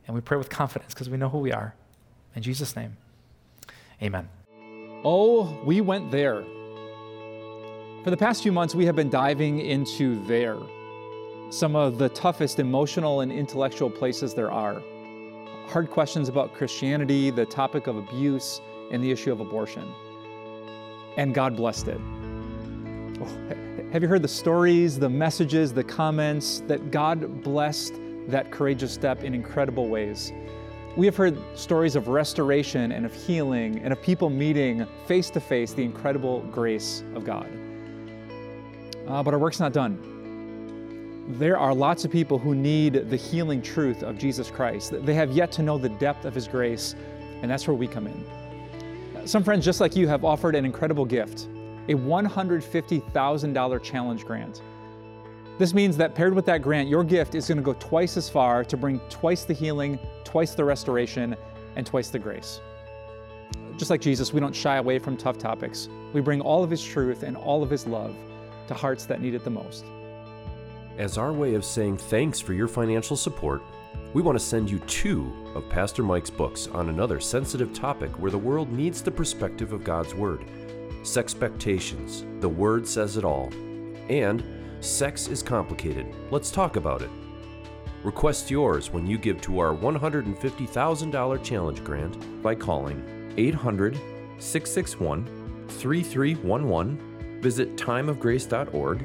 And 0.09 0.15
we 0.15 0.23
pray 0.23 0.39
with 0.39 0.49
confidence 0.49 0.95
because 0.95 1.11
we 1.11 1.19
know 1.19 1.29
who 1.29 1.39
we 1.39 1.53
are. 1.53 1.75
In 2.35 2.41
Jesus' 2.43 2.75
name, 2.75 2.97
amen. 4.03 4.27
Oh, 5.05 5.61
we 5.65 5.83
went 5.83 6.11
there. 6.11 6.43
For 8.05 8.11
the 8.11 8.17
past 8.17 8.43
few 8.43 8.51
months, 8.51 8.75
we 8.75 8.87
have 8.87 8.97
been 8.97 9.11
diving 9.11 9.61
into 9.61 10.25
there, 10.25 10.57
some 11.51 11.77
of 11.77 11.99
the 11.99 12.09
toughest 12.09 12.59
emotional 12.59 13.21
and 13.21 13.31
intellectual 13.31 13.91
places 13.91 14.33
there 14.33 14.51
are. 14.51 14.81
Hard 15.67 15.91
questions 15.91 16.31
about 16.31 16.55
Christianity, 16.55 17.31
the 17.31 17.45
topic 17.45 17.87
of 17.87 17.99
abuse, 17.99 18.63
and 18.91 19.05
the 19.05 19.11
issue 19.11 19.31
of 19.31 19.41
abortion. 19.41 19.93
And 21.19 21.35
God 21.35 21.55
blessed 21.55 21.89
it. 21.89 22.01
Oh, 23.21 23.68
have 23.93 24.03
you 24.03 24.09
heard 24.09 24.21
the 24.21 24.29
stories, 24.29 24.99
the 24.99 25.09
messages, 25.09 25.73
the 25.73 25.83
comments 25.83 26.63
that 26.67 26.91
God 26.91 27.43
blessed 27.43 27.95
that 28.27 28.51
courageous 28.51 28.93
step 28.93 29.25
in 29.25 29.35
incredible 29.35 29.89
ways. 29.89 30.31
We 30.95 31.07
have 31.07 31.17
heard 31.17 31.39
stories 31.55 31.97
of 31.97 32.09
restoration 32.09 32.93
and 32.93 33.07
of 33.07 33.15
healing 33.15 33.79
and 33.79 33.91
of 33.91 34.03
people 34.03 34.29
meeting 34.29 34.87
face 35.07 35.31
to 35.31 35.41
face 35.41 35.73
the 35.73 35.83
incredible 35.83 36.41
grace 36.53 37.03
of 37.15 37.25
God. 37.25 37.49
Uh, 39.07 39.23
but 39.23 39.33
our 39.33 39.41
work's 39.41 39.61
not 39.61 39.73
done. 39.73 39.97
There 41.39 41.57
are 41.57 41.75
lots 41.75 42.05
of 42.05 42.11
people 42.11 42.39
who 42.39 42.55
need 42.55 43.09
the 43.09 43.17
healing 43.17 43.63
truth 43.63 44.03
of 44.03 44.19
Jesus 44.19 44.51
Christ. 44.51 44.93
They 45.03 45.15
have 45.15 45.33
yet 45.33 45.51
to 45.53 45.63
know 45.63 45.79
the 45.79 45.89
depth 45.89 46.27
of 46.27 46.35
His 46.35 46.47
grace, 46.47 46.95
and 47.41 47.51
that's 47.51 47.67
where 47.67 47.77
we 47.77 47.87
come 47.87 48.07
in. 48.07 49.27
Some 49.27 49.43
friends, 49.43 49.65
just 49.65 49.81
like 49.81 49.97
you, 49.97 50.09
have 50.09 50.27
offered 50.27 50.55
an 50.55 50.67
incredible 50.67 51.07
gift 51.07 51.49
a 51.89 51.95
$150,000 51.95 53.83
challenge 53.83 54.25
grant. 54.25 54.63
This 55.59 55.75
means 55.75 55.97
that 55.97 56.15
paired 56.15 56.35
with 56.35 56.47
that 56.47 56.63
grant, 56.63 56.89
your 56.89 57.03
gift 57.03 57.35
is 57.35 57.49
going 57.49 57.59
to 57.59 57.65
go 57.65 57.75
twice 57.75 58.17
as 58.17 58.29
far 58.29 58.63
to 58.65 58.77
bring 58.77 59.01
twice 59.11 59.45
the 59.45 59.55
healing, 59.55 59.99
twice 60.23 60.55
the 60.55 60.65
restoration, 60.65 61.35
and 61.75 61.85
twice 61.85 62.11
the 62.11 62.19
grace. 62.19 62.61
Just 63.77 63.91
like 63.91 64.01
Jesus, 64.01 64.33
we 64.33 64.41
don't 64.41 64.55
shy 64.55 64.77
away 64.77 64.99
from 64.99 65.17
tough 65.17 65.39
topics. 65.39 65.89
We 66.13 66.21
bring 66.21 66.41
all 66.41 66.63
of 66.63 66.71
His 66.71 66.85
truth 66.85 67.23
and 67.23 67.37
all 67.37 67.63
of 67.63 67.71
His 67.71 67.87
love 67.87 68.15
to 68.69 68.75
hearts 68.75 69.07
that 69.07 69.21
need 69.21 69.35
it 69.35 69.45
the 69.45 69.51
most. 69.51 69.85
As 70.99 71.17
our 71.17 71.33
way 71.33 71.55
of 71.55 71.65
saying 71.65 71.97
thanks 71.97 72.41
for 72.41 72.53
your 72.53 72.69
financial 72.69 73.17
support, 73.17 73.63
we 74.15 74.23
want 74.23 74.39
to 74.39 74.45
send 74.45 74.71
you 74.71 74.79
two 74.81 75.33
of 75.55 75.69
Pastor 75.69 76.03
Mike's 76.03 76.31
books 76.31 76.67
on 76.69 76.89
another 76.89 77.21
sensitive 77.21 77.73
topic 77.73 78.11
where 78.19 78.31
the 78.31 78.39
world 78.39 78.73
needs 78.73 79.03
the 79.03 79.11
perspective 79.11 79.73
of 79.73 79.85
God's 79.85 80.15
Word. 80.15 80.45
Sexpectations, 81.09 82.25
The 82.41 82.49
Word 82.49 82.87
Says 82.87 83.17
It 83.17 83.25
All, 83.25 83.51
and 84.09 84.45
Sex 84.81 85.29
is 85.29 85.43
complicated. 85.43 86.07
Let's 86.31 86.51
talk 86.51 86.77
about 86.77 87.03
it. 87.03 87.11
Request 88.05 88.51
yours 88.51 88.93
when 88.93 89.07
you 89.07 89.19
give 89.19 89.41
to 89.41 89.59
our 89.59 89.75
$150,000 89.75 91.43
challenge 91.43 91.83
grant 91.83 92.43
by 92.43 92.55
calling 92.55 93.33
800 93.37 93.99
661 94.39 95.67
3311. 95.69 97.41
Visit 97.41 97.77
timeofgrace.org. 97.77 99.05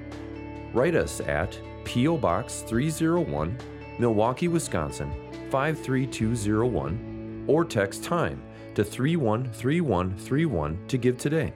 Write 0.74 0.96
us 0.96 1.22
at 1.22 1.60
P.O. 1.86 2.18
Box 2.18 2.64
301, 2.68 3.58
Milwaukee, 4.00 4.48
Wisconsin 4.48 5.12
53201, 5.50 7.46
or 7.48 7.66
text 7.66 8.04
TIME 8.04 8.42
to 8.76 8.84
313131 8.84 10.88
to 10.88 10.98
give 10.98 11.18
today. 11.18 11.54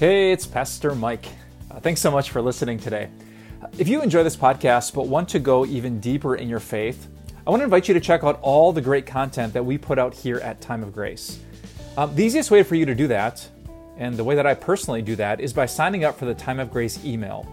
Hey, 0.00 0.32
it's 0.32 0.46
Pastor 0.46 0.94
Mike. 0.94 1.26
Uh, 1.70 1.78
thanks 1.78 2.00
so 2.00 2.10
much 2.10 2.30
for 2.30 2.40
listening 2.40 2.78
today. 2.78 3.10
If 3.76 3.86
you 3.86 4.00
enjoy 4.00 4.22
this 4.22 4.34
podcast 4.34 4.94
but 4.94 5.08
want 5.08 5.28
to 5.28 5.38
go 5.38 5.66
even 5.66 6.00
deeper 6.00 6.36
in 6.36 6.48
your 6.48 6.58
faith, 6.58 7.06
I 7.46 7.50
want 7.50 7.60
to 7.60 7.64
invite 7.64 7.86
you 7.86 7.92
to 7.92 8.00
check 8.00 8.24
out 8.24 8.38
all 8.40 8.72
the 8.72 8.80
great 8.80 9.04
content 9.04 9.52
that 9.52 9.62
we 9.62 9.76
put 9.76 9.98
out 9.98 10.14
here 10.14 10.38
at 10.38 10.62
Time 10.62 10.82
of 10.82 10.94
Grace. 10.94 11.40
Um, 11.98 12.14
the 12.14 12.24
easiest 12.24 12.50
way 12.50 12.62
for 12.62 12.76
you 12.76 12.86
to 12.86 12.94
do 12.94 13.08
that, 13.08 13.46
and 13.98 14.16
the 14.16 14.24
way 14.24 14.34
that 14.36 14.46
I 14.46 14.54
personally 14.54 15.02
do 15.02 15.16
that, 15.16 15.38
is 15.38 15.52
by 15.52 15.66
signing 15.66 16.02
up 16.02 16.18
for 16.18 16.24
the 16.24 16.34
Time 16.34 16.60
of 16.60 16.70
Grace 16.70 17.04
email. 17.04 17.46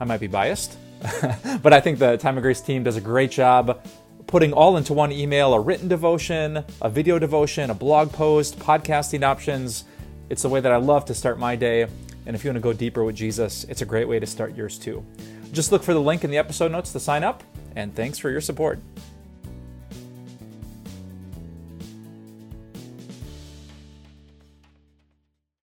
I 0.00 0.04
might 0.04 0.18
be 0.18 0.26
biased, 0.26 0.76
but 1.62 1.72
I 1.72 1.80
think 1.80 2.00
the 2.00 2.16
Time 2.16 2.36
of 2.36 2.42
Grace 2.42 2.60
team 2.60 2.82
does 2.82 2.96
a 2.96 3.00
great 3.00 3.30
job 3.30 3.86
putting 4.26 4.52
all 4.52 4.76
into 4.76 4.92
one 4.92 5.12
email 5.12 5.54
a 5.54 5.60
written 5.60 5.86
devotion, 5.86 6.64
a 6.80 6.90
video 6.90 7.20
devotion, 7.20 7.70
a 7.70 7.74
blog 7.74 8.10
post, 8.10 8.58
podcasting 8.58 9.22
options 9.22 9.84
it's 10.32 10.40
the 10.40 10.48
way 10.48 10.60
that 10.60 10.72
I 10.72 10.76
love 10.76 11.04
to 11.04 11.14
start 11.14 11.38
my 11.38 11.56
day. 11.56 11.82
And 12.24 12.34
if 12.34 12.42
you 12.42 12.48
want 12.48 12.56
to 12.56 12.62
go 12.62 12.72
deeper 12.72 13.04
with 13.04 13.14
Jesus, 13.14 13.64
it's 13.64 13.82
a 13.82 13.84
great 13.84 14.08
way 14.08 14.18
to 14.18 14.24
start 14.24 14.56
yours 14.56 14.78
too. 14.78 15.04
Just 15.52 15.72
look 15.72 15.82
for 15.82 15.92
the 15.92 16.00
link 16.00 16.24
in 16.24 16.30
the 16.30 16.38
episode 16.38 16.72
notes 16.72 16.90
to 16.92 17.00
sign 17.00 17.22
up, 17.22 17.44
and 17.76 17.94
thanks 17.94 18.16
for 18.16 18.30
your 18.30 18.40
support. 18.40 18.80